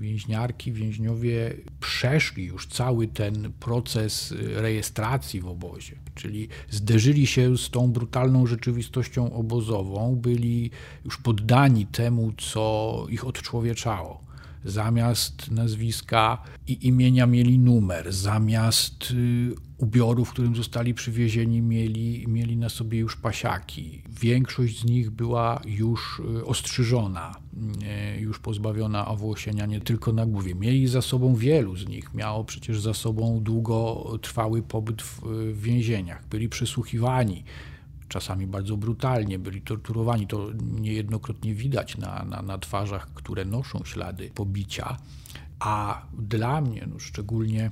więźniarki, 0.00 0.72
więźniowie 0.72 1.54
przeszli 1.80 2.44
już 2.44 2.66
cały 2.66 3.08
ten 3.08 3.52
proces 3.60 4.34
rejestracji 4.54 5.40
w 5.40 5.46
obozie, 5.46 5.96
czyli 6.14 6.48
zderzyli 6.70 7.26
się 7.26 7.58
z 7.58 7.70
tą 7.70 7.92
brutalną 7.92 8.46
rzeczywistością 8.46 9.32
obozową, 9.32 10.16
byli 10.16 10.70
już 11.04 11.16
poddani 11.16 11.86
temu, 11.86 12.32
co 12.36 13.06
ich 13.08 13.26
odczłowieczało. 13.26 14.24
Zamiast 14.64 15.50
nazwiska 15.50 16.42
i 16.66 16.86
imienia 16.86 17.26
mieli 17.26 17.58
numer, 17.58 18.12
zamiast 18.12 19.10
y, 19.10 19.69
ubioru, 19.80 20.24
w 20.24 20.30
którym 20.30 20.56
zostali 20.56 20.94
przywiezieni, 20.94 21.62
mieli, 21.62 22.24
mieli 22.28 22.56
na 22.56 22.68
sobie 22.68 22.98
już 22.98 23.16
pasiaki. 23.16 24.02
Większość 24.20 24.80
z 24.80 24.84
nich 24.84 25.10
była 25.10 25.60
już 25.64 26.22
y, 26.38 26.44
ostrzyżona, 26.44 27.34
y, 28.16 28.20
już 28.20 28.38
pozbawiona 28.38 29.08
owłosienia 29.08 29.66
nie 29.66 29.80
tylko 29.80 30.12
na 30.12 30.26
głowie. 30.26 30.54
Mieli 30.54 30.88
za 30.88 31.02
sobą 31.02 31.34
wielu 31.34 31.76
z 31.76 31.88
nich, 31.88 32.14
miało 32.14 32.44
przecież 32.44 32.80
za 32.80 32.94
sobą 32.94 33.40
długotrwały 33.42 34.62
pobyt 34.62 35.02
w, 35.02 35.20
w 35.52 35.62
więzieniach. 35.62 36.26
Byli 36.30 36.48
przesłuchiwani 36.48 37.44
czasami 38.08 38.46
bardzo 38.46 38.76
brutalnie, 38.76 39.38
byli 39.38 39.62
torturowani. 39.62 40.26
To 40.26 40.48
niejednokrotnie 40.80 41.54
widać 41.54 41.98
na, 41.98 42.24
na, 42.24 42.42
na 42.42 42.58
twarzach, 42.58 43.08
które 43.14 43.44
noszą 43.44 43.84
ślady 43.84 44.30
pobicia. 44.34 44.96
A 45.60 46.02
dla 46.18 46.60
mnie 46.60 46.86
no, 46.90 46.98
szczególnie 46.98 47.70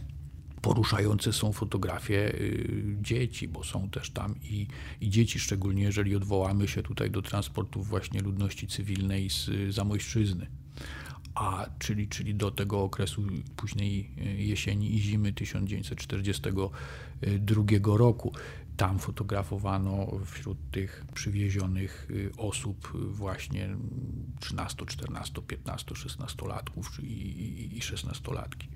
poruszające 0.62 1.32
są 1.32 1.52
fotografie 1.52 2.34
y, 2.34 2.96
dzieci, 3.00 3.48
bo 3.48 3.64
są 3.64 3.90
też 3.90 4.10
tam 4.10 4.34
i, 4.42 4.66
i 5.00 5.10
dzieci, 5.10 5.40
szczególnie 5.40 5.82
jeżeli 5.82 6.16
odwołamy 6.16 6.68
się 6.68 6.82
tutaj 6.82 7.10
do 7.10 7.22
transportów 7.22 7.88
właśnie 7.88 8.20
ludności 8.20 8.66
cywilnej 8.66 9.30
z 9.30 9.74
Zamojszczyzny 9.74 10.46
a 11.38 11.66
czyli, 11.78 12.08
czyli 12.08 12.34
do 12.34 12.50
tego 12.50 12.82
okresu 12.82 13.22
późnej 13.56 14.10
jesieni 14.38 14.94
i 14.94 15.00
zimy 15.00 15.32
1942 15.32 17.96
roku. 17.96 18.32
Tam 18.76 18.98
fotografowano 18.98 20.06
wśród 20.24 20.58
tych 20.70 21.04
przywiezionych 21.14 22.08
y, 22.10 22.30
osób 22.36 22.92
właśnie 23.10 23.76
13, 24.40 24.86
14, 24.86 25.42
15, 25.42 25.94
16 25.94 26.46
latków 26.46 27.04
i, 27.04 27.78
i 27.78 27.82
16 27.82 28.34
latki. 28.34 28.68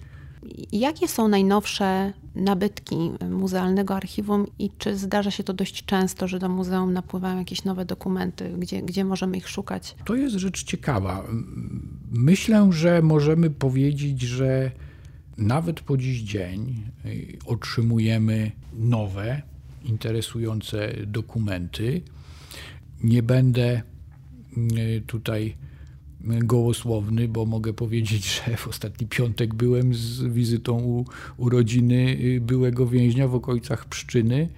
Jakie 0.72 1.08
są 1.08 1.28
najnowsze 1.28 2.12
nabytki 2.34 2.96
muzealnego 3.30 3.96
archiwum 3.96 4.46
i 4.58 4.70
czy 4.78 4.96
zdarza 4.96 5.30
się 5.30 5.44
to 5.44 5.52
dość 5.52 5.84
często, 5.84 6.28
że 6.28 6.38
do 6.38 6.48
muzeum 6.48 6.92
napływają 6.92 7.38
jakieś 7.38 7.64
nowe 7.64 7.84
dokumenty, 7.84 8.54
gdzie, 8.58 8.82
gdzie 8.82 9.04
możemy 9.04 9.36
ich 9.36 9.48
szukać? 9.48 9.94
To 10.04 10.14
jest 10.14 10.36
rzecz 10.36 10.64
ciekawa. 10.64 11.24
Myślę, 12.10 12.68
że 12.72 13.02
możemy 13.02 13.50
powiedzieć, 13.50 14.22
że 14.22 14.70
nawet 15.38 15.80
po 15.80 15.96
dziś 15.96 16.20
dzień 16.20 16.84
y, 17.06 17.38
otrzymujemy 17.46 18.52
nowe, 18.78 19.42
interesujące 19.84 20.92
dokumenty. 21.06 22.02
Nie 23.04 23.22
będę 23.22 23.82
y, 24.56 25.02
tutaj 25.06 25.56
gołosłowny, 26.24 27.28
bo 27.28 27.46
mogę 27.46 27.72
powiedzieć, 27.72 28.42
że 28.46 28.56
w 28.56 28.68
ostatni 28.68 29.06
piątek 29.06 29.54
byłem 29.54 29.94
z 29.94 30.22
wizytą 30.22 30.72
u, 30.72 31.04
u 31.36 31.48
rodziny 31.48 32.16
y, 32.20 32.40
byłego 32.40 32.86
więźnia 32.86 33.28
w 33.28 33.34
okolicach 33.34 33.84
Pszczyny 33.84 34.48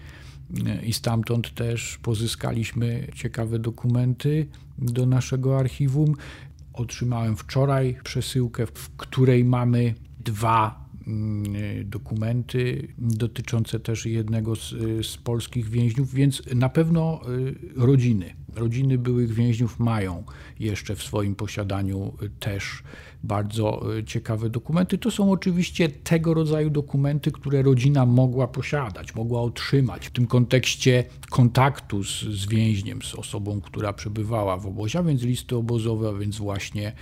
i 0.87 0.92
stamtąd 0.92 1.55
też 1.55 1.98
pozyskaliśmy 2.03 3.07
ciekawe 3.14 3.59
dokumenty 3.59 4.46
do 4.79 5.07
naszego 5.07 5.59
archiwum. 5.59 6.14
Otrzymałem 6.72 7.37
wczoraj 7.37 7.96
przesyłkę, 8.05 8.66
w 8.66 8.96
której 8.96 9.44
mamy 9.44 9.94
dwa 10.24 10.84
dokumenty 11.85 12.88
dotyczące 12.99 13.81
też 13.81 14.07
jednego 14.07 14.57
z, 14.57 14.75
z 15.07 15.17
polskich 15.17 15.69
więźniów, 15.69 16.14
więc 16.14 16.43
na 16.55 16.69
pewno 16.69 17.21
y, 17.29 17.55
rodziny 17.77 18.35
rodziny 18.57 18.99
byłych 18.99 19.33
więźniów 19.33 19.79
mają 19.79 20.25
jeszcze 20.59 20.97
w 20.97 21.03
swoim 21.03 21.35
posiadaniu 21.35 22.12
też 22.40 22.83
bardzo 23.23 23.83
ciekawe 24.07 24.51
dokumenty. 24.51 24.99
To 24.99 25.11
są 25.11 25.33
oczywiście 25.33 25.88
tego 25.88 26.35
rodzaju 26.35 26.71
dokumenty, 26.71 27.33
które 27.33 27.62
rodzina 27.62 28.07
mogła 28.07 28.49
posiadać, 28.49 29.14
mogła 29.14 29.40
otrzymać 29.40 30.07
w 30.07 30.11
tym 30.11 30.27
kontekście 30.27 31.05
kontaktu 31.31 32.05
z, 32.05 32.21
z 32.21 32.47
więźniem, 32.47 33.03
z 33.03 33.14
osobą, 33.14 33.61
która 33.61 33.93
przebywała 33.93 34.57
w 34.57 34.67
obozie, 34.67 34.99
a 34.99 35.03
więc 35.03 35.23
listy 35.23 35.57
obozowe, 35.57 36.09
a 36.09 36.12
więc 36.12 36.38
właśnie 36.38 36.93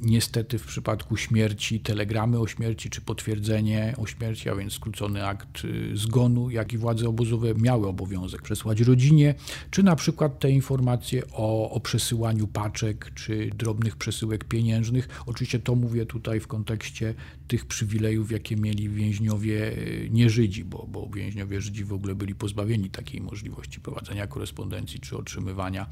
Niestety 0.00 0.58
w 0.58 0.66
przypadku 0.66 1.16
śmierci 1.16 1.80
telegramy 1.80 2.38
o 2.38 2.46
śmierci 2.46 2.90
czy 2.90 3.00
potwierdzenie 3.00 3.94
o 3.98 4.06
śmierci, 4.06 4.50
a 4.50 4.54
więc 4.54 4.72
skrócony 4.72 5.26
akt 5.26 5.64
y, 5.64 5.96
zgonu, 5.96 6.50
jak 6.50 6.72
i 6.72 6.78
władze 6.78 7.08
obozowe 7.08 7.54
miały 7.54 7.88
obowiązek 7.88 8.42
przesłać 8.42 8.80
rodzinie, 8.80 9.34
czy 9.70 9.82
na 9.82 9.96
przykład 9.96 10.38
te 10.38 10.50
informacje 10.50 11.22
o, 11.32 11.70
o 11.70 11.80
przesyłaniu 11.80 12.46
paczek 12.46 13.10
czy 13.14 13.50
drobnych 13.54 13.96
przesyłek 13.96 14.44
pieniężnych. 14.44 15.08
Oczywiście 15.26 15.58
to 15.58 15.74
mówię 15.74 16.06
tutaj 16.06 16.40
w 16.40 16.46
kontekście 16.46 17.14
tych 17.48 17.66
przywilejów, 17.66 18.32
jakie 18.32 18.56
mieli 18.56 18.88
więźniowie 18.88 19.78
y, 19.78 20.08
nie 20.10 20.30
Żydzi, 20.30 20.64
bo, 20.64 20.86
bo 20.88 21.10
więźniowie 21.14 21.60
Żydzi 21.60 21.84
w 21.84 21.92
ogóle 21.92 22.14
byli 22.14 22.34
pozbawieni 22.34 22.90
takiej 22.90 23.20
możliwości 23.20 23.80
prowadzenia 23.80 24.26
korespondencji 24.26 25.00
czy 25.00 25.16
otrzymywania, 25.16 25.86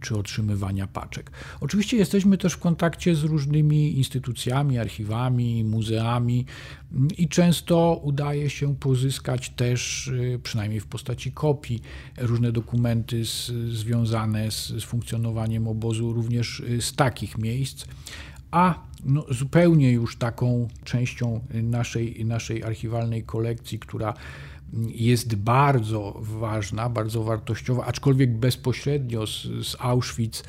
czy 0.00 0.16
otrzymywania 0.16 0.86
paczek. 0.86 1.30
Oczywiście 1.60 1.96
jesteśmy 1.96 2.38
też 2.38 2.52
w 2.52 2.58
kontakcie 2.58 3.14
z 3.14 3.22
różnymi 3.22 3.41
różnymi 3.42 3.98
instytucjami, 3.98 4.78
archiwami, 4.78 5.64
muzeami 5.64 6.46
i 7.18 7.28
często 7.28 8.00
udaje 8.02 8.50
się 8.50 8.76
pozyskać 8.76 9.50
też, 9.50 10.08
y, 10.08 10.40
przynajmniej 10.42 10.80
w 10.80 10.86
postaci 10.86 11.32
kopii, 11.32 11.82
różne 12.18 12.52
dokumenty 12.52 13.26
z, 13.26 13.46
związane 13.68 14.50
z, 14.50 14.68
z 14.68 14.84
funkcjonowaniem 14.84 15.68
obozu 15.68 16.12
również 16.12 16.60
y, 16.60 16.82
z 16.82 16.94
takich 16.94 17.38
miejsc. 17.38 17.86
A 18.50 18.86
no, 19.04 19.24
zupełnie 19.30 19.92
już 19.92 20.16
taką 20.16 20.68
częścią 20.84 21.40
naszej, 21.54 22.24
naszej 22.24 22.64
archiwalnej 22.64 23.22
kolekcji, 23.22 23.78
która 23.78 24.14
jest 24.94 25.34
bardzo 25.34 26.20
ważna, 26.20 26.88
bardzo 26.88 27.22
wartościowa, 27.22 27.84
aczkolwiek 27.84 28.38
bezpośrednio 28.38 29.26
z, 29.26 29.42
z 29.42 29.76
Auschwitz 29.78 30.42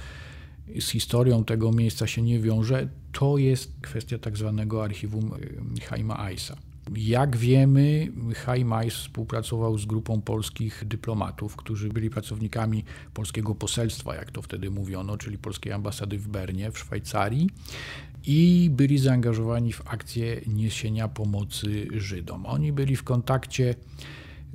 z 0.79 0.89
historią 0.89 1.43
tego 1.43 1.71
miejsca 1.71 2.07
się 2.07 2.21
nie 2.21 2.39
wiąże, 2.39 2.89
to 3.11 3.37
jest 3.37 3.73
kwestia 3.81 4.17
tak 4.17 4.37
zwanego 4.37 4.83
archiwum 4.83 5.31
Haima 5.81 6.19
Aisa. 6.19 6.57
Jak 6.95 7.37
wiemy, 7.37 8.11
Haim 8.35 8.73
Ais 8.73 8.93
współpracował 8.93 9.77
z 9.77 9.85
grupą 9.85 10.21
polskich 10.21 10.83
dyplomatów, 10.85 11.55
którzy 11.55 11.89
byli 11.89 12.09
pracownikami 12.09 12.83
polskiego 13.13 13.55
poselstwa, 13.55 14.15
jak 14.15 14.31
to 14.31 14.41
wtedy 14.41 14.71
mówiono, 14.71 15.17
czyli 15.17 15.37
polskiej 15.37 15.73
ambasady 15.73 16.17
w 16.17 16.27
Bernie 16.27 16.71
w 16.71 16.79
Szwajcarii 16.79 17.49
i 18.25 18.69
byli 18.71 18.97
zaangażowani 18.97 19.73
w 19.73 19.87
akcję 19.87 20.41
niesienia 20.47 21.07
pomocy 21.07 21.87
Żydom. 21.91 22.45
Oni 22.45 22.71
byli 22.71 22.95
w 22.95 23.03
kontakcie 23.03 23.75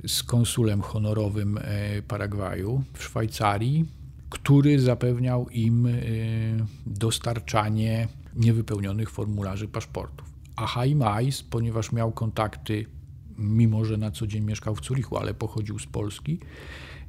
z 0.07 0.23
konsulem 0.23 0.81
honorowym 0.81 1.57
e, 1.57 2.01
Paragwaju 2.01 2.83
w 2.93 3.03
Szwajcarii, 3.03 3.85
który 4.29 4.79
zapewniał 4.79 5.49
im 5.49 5.85
y, 5.85 6.65
dostarczanie 6.85 8.07
niewypełnionych 8.35 9.09
formularzy 9.09 9.67
paszportów. 9.67 10.29
A 10.55 10.67
Haim 10.67 11.01
Ais, 11.01 11.43
ponieważ 11.43 11.91
miał 11.91 12.11
kontakty, 12.11 12.85
mimo 13.37 13.85
że 13.85 13.97
na 13.97 14.11
co 14.11 14.27
dzień 14.27 14.43
mieszkał 14.43 14.75
w 14.75 14.85
Zurichu, 14.85 15.17
ale 15.17 15.33
pochodził 15.33 15.79
z 15.79 15.85
Polski, 15.85 16.39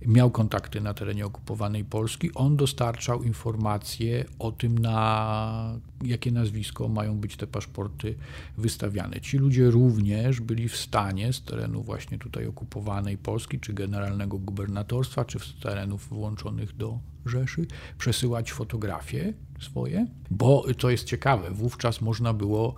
miał 0.07 0.31
kontakty 0.31 0.81
na 0.81 0.95
terenie 0.95 1.27
okupowanej 1.27 1.85
Polski, 1.85 2.35
on 2.35 2.57
dostarczał 2.57 3.23
informacje 3.23 4.25
o 4.39 4.53
tym, 4.53 4.79
na 4.79 5.79
jakie 6.05 6.33
nazwisko 6.33 6.89
mają 6.89 7.17
być 7.17 7.37
te 7.37 7.47
paszporty 7.47 8.15
wystawiane. 8.59 9.21
Ci 9.21 9.39
ludzie 9.39 9.71
również 9.71 10.41
byli 10.41 10.69
w 10.69 10.77
stanie 10.77 11.33
z 11.33 11.43
terenu 11.43 11.83
właśnie 11.83 12.19
tutaj 12.19 12.47
okupowanej 12.47 13.19
Polski, 13.19 13.61
czy 13.61 13.73
generalnego 13.73 14.39
gubernatorstwa, 14.39 15.25
czy 15.25 15.39
z 15.39 15.61
terenów 15.63 16.09
włączonych 16.09 16.77
do 16.77 16.99
Rzeszy, 17.27 17.67
przesyłać 17.99 18.53
fotografie 18.53 19.33
swoje, 19.61 20.07
bo 20.31 20.65
to 20.79 20.91
jest 20.91 21.05
ciekawe, 21.05 21.51
wówczas 21.51 22.01
można 22.01 22.33
było 22.33 22.75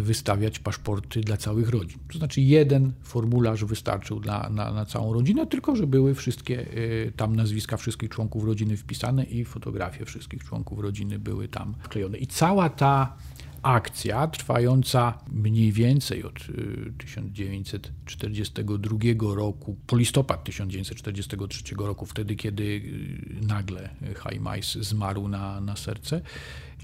wystawiać 0.00 0.58
paszporty 0.58 1.20
dla 1.20 1.36
całych 1.36 1.68
rodzin. 1.68 1.98
To 2.12 2.18
znaczy 2.18 2.40
jeden 2.40 2.92
formularz 3.02 3.64
wystarczył 3.64 4.20
dla, 4.20 4.50
na, 4.50 4.72
na 4.72 4.86
całą 4.86 5.12
rodzinę, 5.12 5.46
tylko 5.46 5.76
że 5.76 5.86
były 5.86 6.14
wszystkie 6.14 6.66
e, 7.06 7.12
tam 7.12 7.36
nazwiska 7.36 7.76
wszystkich 7.76 8.10
członków 8.10 8.44
rodziny 8.44 8.76
wpisane 8.76 9.24
i 9.24 9.44
fotografie 9.44 10.04
wszystkich 10.04 10.44
członków 10.44 10.78
rodziny 10.78 11.18
były 11.18 11.48
tam 11.48 11.74
wklejone. 11.82 12.18
I 12.18 12.26
cała 12.26 12.68
ta 12.68 13.16
akcja 13.62 14.26
trwająca 14.26 15.18
mniej 15.32 15.72
więcej 15.72 16.24
od 16.24 16.34
1942 16.98 18.96
e, 18.96 19.34
roku 19.34 19.76
po 19.86 19.96
listopad 19.96 20.44
1943 20.44 21.74
roku, 21.78 22.06
wtedy 22.06 22.36
kiedy 22.36 22.82
nagle 23.42 23.88
Haimais 24.16 24.72
zmarł 24.72 25.28
na, 25.28 25.60
na 25.60 25.76
serce, 25.76 26.20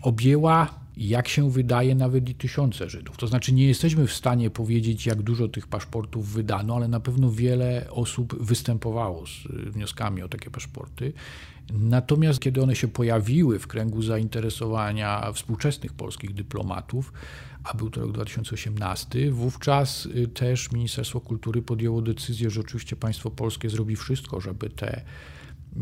objęła, 0.03 0.75
jak 1.01 1.29
się 1.29 1.51
wydaje, 1.51 1.95
nawet 1.95 2.29
i 2.29 2.35
tysiące 2.35 2.91
Żydów. 2.91 3.17
To 3.17 3.27
znaczy, 3.27 3.53
nie 3.53 3.67
jesteśmy 3.67 4.07
w 4.07 4.13
stanie 4.13 4.51
powiedzieć, 4.51 5.07
jak 5.07 5.23
dużo 5.23 5.49
tych 5.49 5.67
paszportów 5.67 6.29
wydano, 6.29 6.77
ale 6.77 6.89
na 6.89 7.01
pewno 7.01 7.31
wiele 7.31 7.87
osób 7.91 8.43
występowało 8.43 9.27
z 9.27 9.31
wnioskami 9.73 10.23
o 10.23 10.29
takie 10.29 10.51
paszporty. 10.51 11.13
Natomiast 11.73 12.41
kiedy 12.41 12.63
one 12.63 12.77
się 12.77 12.89
pojawiły 12.89 13.59
w 13.59 13.67
kręgu 13.67 14.03
zainteresowania 14.03 15.33
współczesnych 15.33 15.93
polskich 15.93 16.35
dyplomatów, 16.35 17.13
a 17.65 17.75
był 17.75 17.91
to 17.91 18.01
rok 18.01 18.13
2018, 18.13 19.31
wówczas 19.31 20.07
y, 20.07 20.29
też 20.29 20.73
Ministerstwo 20.73 21.21
Kultury 21.21 21.63
podjęło 21.63 22.03
decyzję, 22.03 22.51
że 22.51 22.61
oczywiście 22.61 22.97
państwo 22.97 23.31
polskie 23.31 23.71
zrobi 23.71 23.97
wszystko, 23.97 24.41
żeby 24.41 24.71
te, 24.71 25.05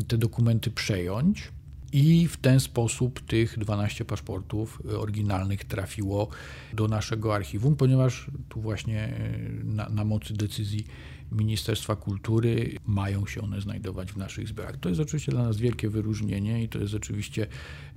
te 0.08 0.18
dokumenty 0.18 0.70
przejąć 0.70 1.52
I 1.92 2.28
w 2.28 2.36
ten 2.36 2.60
sposób 2.60 3.20
tych 3.20 3.58
12 3.58 4.04
paszportów 4.04 4.82
oryginalnych 4.98 5.64
trafiło 5.64 6.28
do 6.72 6.88
naszego 6.88 7.34
archiwum, 7.34 7.76
ponieważ 7.76 8.26
tu 8.48 8.60
właśnie 8.60 9.20
na, 9.64 9.88
na 9.88 10.04
mocy 10.04 10.34
decyzji 10.34 10.84
Ministerstwa 11.32 11.96
Kultury 11.96 12.74
mają 12.86 13.26
się 13.26 13.40
one 13.40 13.60
znajdować 13.60 14.12
w 14.12 14.16
naszych 14.16 14.48
zbiorach. 14.48 14.76
To 14.76 14.88
jest 14.88 15.00
oczywiście 15.00 15.32
dla 15.32 15.42
nas 15.42 15.56
wielkie 15.56 15.88
wyróżnienie 15.88 16.62
i 16.62 16.68
to 16.68 16.78
jest 16.78 16.94
oczywiście 16.94 17.46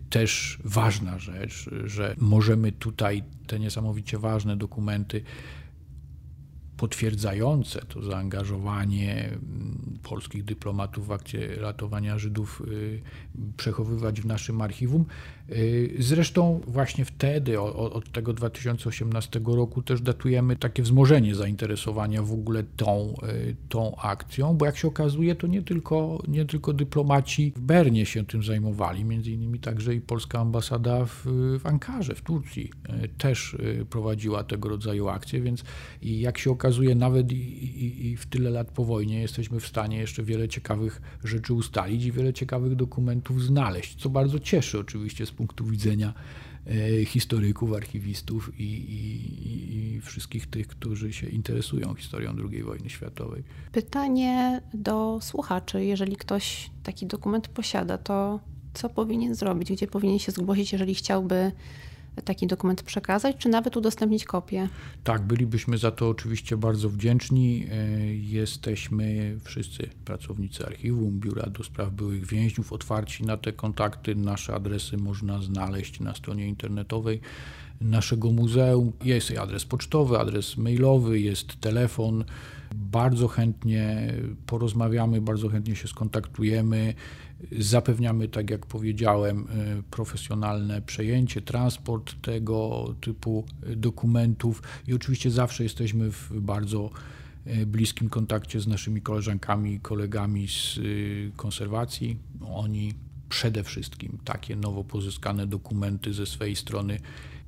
też 0.10 0.60
ważna 0.64 1.20
rzecz, 1.20 1.70
że 1.86 2.16
możemy 2.18 2.72
tutaj 2.72 3.24
te 3.48 3.60
niesamowicie 3.60 4.18
ważne 4.18 4.58
dokumenty 4.58 5.24
potwierdzające 6.82 7.82
to 7.82 8.02
zaangażowanie 8.02 9.26
mm, 9.26 10.00
polskich 10.04 10.44
dyplomatów 10.44 11.08
w 11.08 11.12
akcie 11.12 11.56
ratowania 11.56 12.18
Żydów 12.18 12.62
y, 12.68 13.02
przechowywać 13.58 14.22
w 14.22 14.26
naszym 14.26 14.62
archiwum. 14.62 15.06
Y, 15.52 15.96
zresztą 16.00 16.62
właśnie 16.68 17.06
wtedy, 17.06 17.60
od 17.60 18.12
tego 18.12 18.34
2018 18.34 19.42
roku, 19.46 19.82
też 19.82 20.02
datujemy 20.02 20.56
takie 20.56 20.84
wzmożenie 20.84 21.36
zainteresowania 21.36 22.24
w 22.24 22.34
ogóle 22.34 22.64
tą, 22.78 23.16
y, 23.24 23.56
tą 23.70 23.96
akcją, 23.96 24.58
bo 24.58 24.66
jak 24.66 24.78
się 24.78 24.88
okazuje, 24.88 25.36
to 25.36 25.48
nie 25.48 25.62
tylko, 25.62 26.24
nie 26.28 26.46
tylko 26.46 26.74
dyplomaci 26.74 27.54
w 27.56 27.62
Bernie 27.62 28.06
się 28.06 28.26
tym 28.26 28.44
zajmowali, 28.44 29.06
między 29.06 29.32
innymi 29.32 29.60
także 29.60 29.96
i 29.96 30.02
polska 30.02 30.40
ambasada 30.40 31.06
w, 31.06 31.26
w 31.60 31.66
Ankarze, 31.66 32.16
w 32.16 32.22
Turcji 32.22 32.70
też 33.18 33.58
prowadziła 33.90 34.44
tego 34.44 34.70
rodzaju 34.70 35.08
akcje, 35.08 35.42
więc 35.42 35.64
jak 36.02 36.38
się 36.38 36.52
okazuje, 36.52 36.96
nawet 36.96 37.32
i, 37.32 37.36
i, 37.36 38.08
i, 38.08 38.18
w 38.18 38.26
tyle 38.26 38.50
lat 38.50 38.72
po 38.72 38.86
wojnie 38.86 39.22
jesteśmy 39.22 39.60
w 39.60 39.68
stanie 39.68 39.98
jeszcze 39.98 40.24
wiele 40.24 40.48
ciekawych 40.48 41.02
rzeczy 41.24 41.54
ustalić 41.54 42.06
i 42.06 42.12
wiele 42.12 42.34
ciekawych 42.34 42.76
dokumentów 42.76 43.44
znaleźć, 43.44 43.96
co 43.96 44.10
bardzo 44.10 44.40
cieszy 44.40 44.80
oczywiście 44.80 45.26
z 45.26 45.32
punktu 45.42 45.66
widzenia 45.66 46.14
e, 46.68 47.06
historyków, 47.06 47.74
archiwistów 47.74 48.52
i, 48.60 48.64
i, 48.64 50.02
wszystkich 50.02 50.48
tych, 50.48 50.68
którzy 50.68 51.14
się 51.14 51.28
interesują 51.28 51.96
historią 51.96 52.36
II 52.52 52.64
wojny 52.64 52.90
światowej. 52.90 53.44
Pytanie 53.72 54.62
do 54.74 55.20
słuchaczy. 55.22 55.86
Jeżeli 55.86 56.16
ktoś 56.16 56.70
taki 56.84 57.06
dokument 57.06 57.48
posiada, 57.48 57.98
to 57.98 58.40
co 58.74 58.90
powinien 58.90 59.36
zrobić? 59.36 59.72
Gdzie 59.72 59.88
powinien 59.88 60.20
się 60.20 60.32
zgłosić, 60.32 60.72
jeżeli 60.72 60.96
chciałby 60.96 61.52
taki 62.26 62.48
dokument 62.48 62.84
przekazać, 62.84 63.38
czy 63.38 63.50
nawet 63.50 63.78
udostępnić 63.78 64.26
kopię? 64.26 64.70
Tak, 65.04 65.22
bylibyśmy 65.22 65.78
za 65.78 65.92
to 65.92 66.10
oczywiście 66.10 66.58
bardzo 66.58 66.90
wdzięczni. 66.90 67.68
E, 67.72 68.16
jesteśmy 68.16 69.38
wszyscy 69.44 69.90
pracownicy 70.06 70.66
archiwum, 70.66 71.20
biura 71.20 71.50
do 71.50 71.64
spraw 71.64 71.92
byłych 71.92 72.26
więźniów 72.26 72.74
otwarci 72.74 73.26
na 73.26 73.38
te 73.38 73.54
kontakty. 73.54 74.16
Nasze 74.16 74.54
adresy 74.54 74.98
można 74.98 75.42
znaleźć 75.42 76.00
na 76.00 76.16
stronie 76.16 76.48
internetowej 76.48 77.22
naszego 77.82 78.32
muzeum. 78.32 78.92
Jest 79.04 79.38
adres 79.38 79.66
pocztowy, 79.66 80.20
adres 80.20 80.58
mailowy, 80.58 81.20
jest 81.20 81.60
telefon. 81.60 82.24
Bardzo 82.76 83.28
chętnie 83.28 84.14
porozmawiamy, 84.46 85.22
bardzo 85.22 85.50
chętnie 85.50 85.76
się 85.76 85.88
skontaktujemy. 85.88 86.94
Zapewniamy, 87.60 88.28
tak 88.28 88.50
jak 88.50 88.66
powiedziałem, 88.66 89.48
e, 89.50 89.84
profesjonalne 89.92 90.82
przejęcie, 90.82 91.42
transport 91.42 92.22
tego 92.22 92.88
typu 93.02 93.46
dokumentów 93.76 94.64
i 94.88 94.94
oczywiście 94.94 95.32
zawsze 95.32 95.64
jesteśmy 95.64 96.12
w 96.12 96.32
bardzo 96.42 96.90
e, 97.46 97.66
bliskim 97.66 98.10
kontakcie 98.10 98.60
z 98.60 98.68
naszymi 98.68 99.02
koleżankami 99.02 99.74
i 99.74 99.80
kolegami 99.80 100.48
z 100.48 100.78
e, 100.78 100.82
konserwacji. 101.38 102.18
Oni 102.54 102.94
przede 103.30 103.64
wszystkim 103.64 104.18
takie 104.26 104.56
nowo 104.56 104.84
pozyskane 104.84 105.48
dokumenty 105.48 106.14
ze 106.14 106.26
swojej 106.26 106.56
strony 106.56 107.00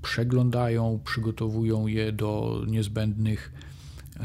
przeglądają, 0.01 0.99
przygotowują 1.05 1.87
je 1.87 2.11
do 2.11 2.61
niezbędnych 2.67 3.53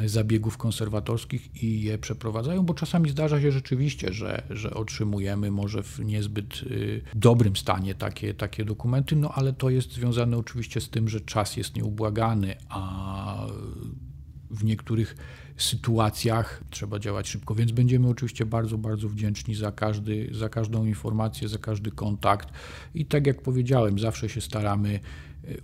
zabiegów 0.07 0.57
konserwatorskich 0.57 1.63
i 1.63 1.83
je 1.83 1.99
przeprowadzają, 1.99 2.63
bo 2.63 2.75
czasami 2.75 3.11
zdarza 3.11 3.41
się 3.41 3.53
rzeczywiście, 3.53 4.13
że, 4.13 4.43
że 4.51 4.75
otrzymujemy 4.75 5.51
może 5.51 5.83
w 5.83 5.99
niezbyt 5.99 6.63
y, 6.63 7.03
dobrym 7.15 7.57
stanie 7.57 7.95
takie, 7.95 8.35
takie 8.35 8.65
dokumenty, 8.65 9.17
no 9.17 9.33
ale 9.35 9.53
to 9.53 9.71
jest 9.71 9.93
związane 9.93 10.37
oczywiście 10.37 10.81
z 10.81 10.91
tym, 10.91 11.09
że 11.09 11.21
czas 11.21 11.57
jest 11.57 11.77
nieubłagany, 11.77 12.55
a 12.69 13.28
w 14.51 14.65
niektórych 14.65 15.17
sytuacjach 15.57 16.65
trzeba 16.71 16.99
działać 16.99 17.29
szybko, 17.29 17.55
więc 17.55 17.73
będziemy 17.73 18.09
oczywiście 18.09 18.47
bardzo, 18.47 18.79
bardzo 18.79 19.09
wdzięczni 19.09 19.55
za, 19.55 19.73
każdy, 19.73 20.29
za 20.33 20.49
każdą 20.49 20.87
informację, 20.87 21.49
za 21.49 21.59
każdy 21.59 21.91
kontakt. 21.91 22.49
I 22.95 23.07
tak 23.07 23.27
jak 23.27 23.43
powiedziałem, 23.43 23.99
zawsze 23.99 24.29
się 24.29 24.41
staramy 24.41 25.01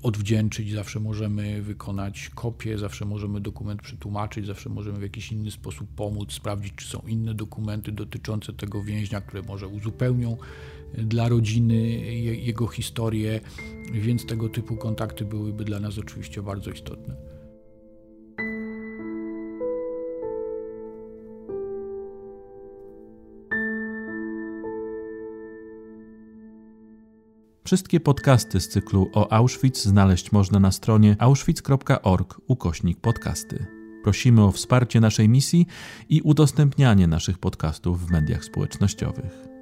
odwdzięczyć, 0.02 0.72
zawsze 0.72 1.00
możemy 1.00 1.62
wykonać 1.62 2.30
kopię, 2.34 2.78
zawsze 2.78 3.04
możemy 3.04 3.40
dokument 3.40 3.82
przetłumaczyć, 3.82 4.46
zawsze 4.46 4.68
możemy 4.68 4.98
w 4.98 5.02
jakiś 5.02 5.32
inny 5.32 5.50
sposób 5.50 5.88
pomóc, 5.96 6.32
sprawdzić, 6.32 6.74
czy 6.74 6.88
są 6.88 7.02
inne 7.06 7.34
dokumenty 7.34 7.92
dotyczące 7.92 8.52
tego 8.52 8.82
więźnia, 8.82 9.20
które 9.20 9.42
może 9.42 9.68
uzupełnią 9.68 10.36
dla 10.98 11.28
rodziny 11.28 11.76
jego 12.36 12.66
historię, 12.66 13.40
więc 13.92 14.26
tego 14.26 14.48
typu 14.48 14.76
kontakty 14.76 15.24
byłyby 15.24 15.64
dla 15.64 15.80
nas 15.80 15.98
oczywiście 15.98 16.42
bardzo 16.42 16.70
istotne. 16.70 17.33
Wszystkie 27.66 28.00
podcasty 28.00 28.60
z 28.60 28.68
cyklu 28.68 29.10
o 29.12 29.32
Auschwitz 29.32 29.84
znaleźć 29.84 30.32
można 30.32 30.60
na 30.60 30.72
stronie 30.72 31.16
auschwitz.org 31.18 32.40
ukośnik 32.46 33.00
podcasty. 33.00 33.66
Prosimy 34.02 34.42
o 34.44 34.52
wsparcie 34.52 35.00
naszej 35.00 35.28
misji 35.28 35.66
i 36.08 36.20
udostępnianie 36.20 37.06
naszych 37.06 37.38
podcastów 37.38 38.06
w 38.06 38.10
mediach 38.10 38.44
społecznościowych. 38.44 39.53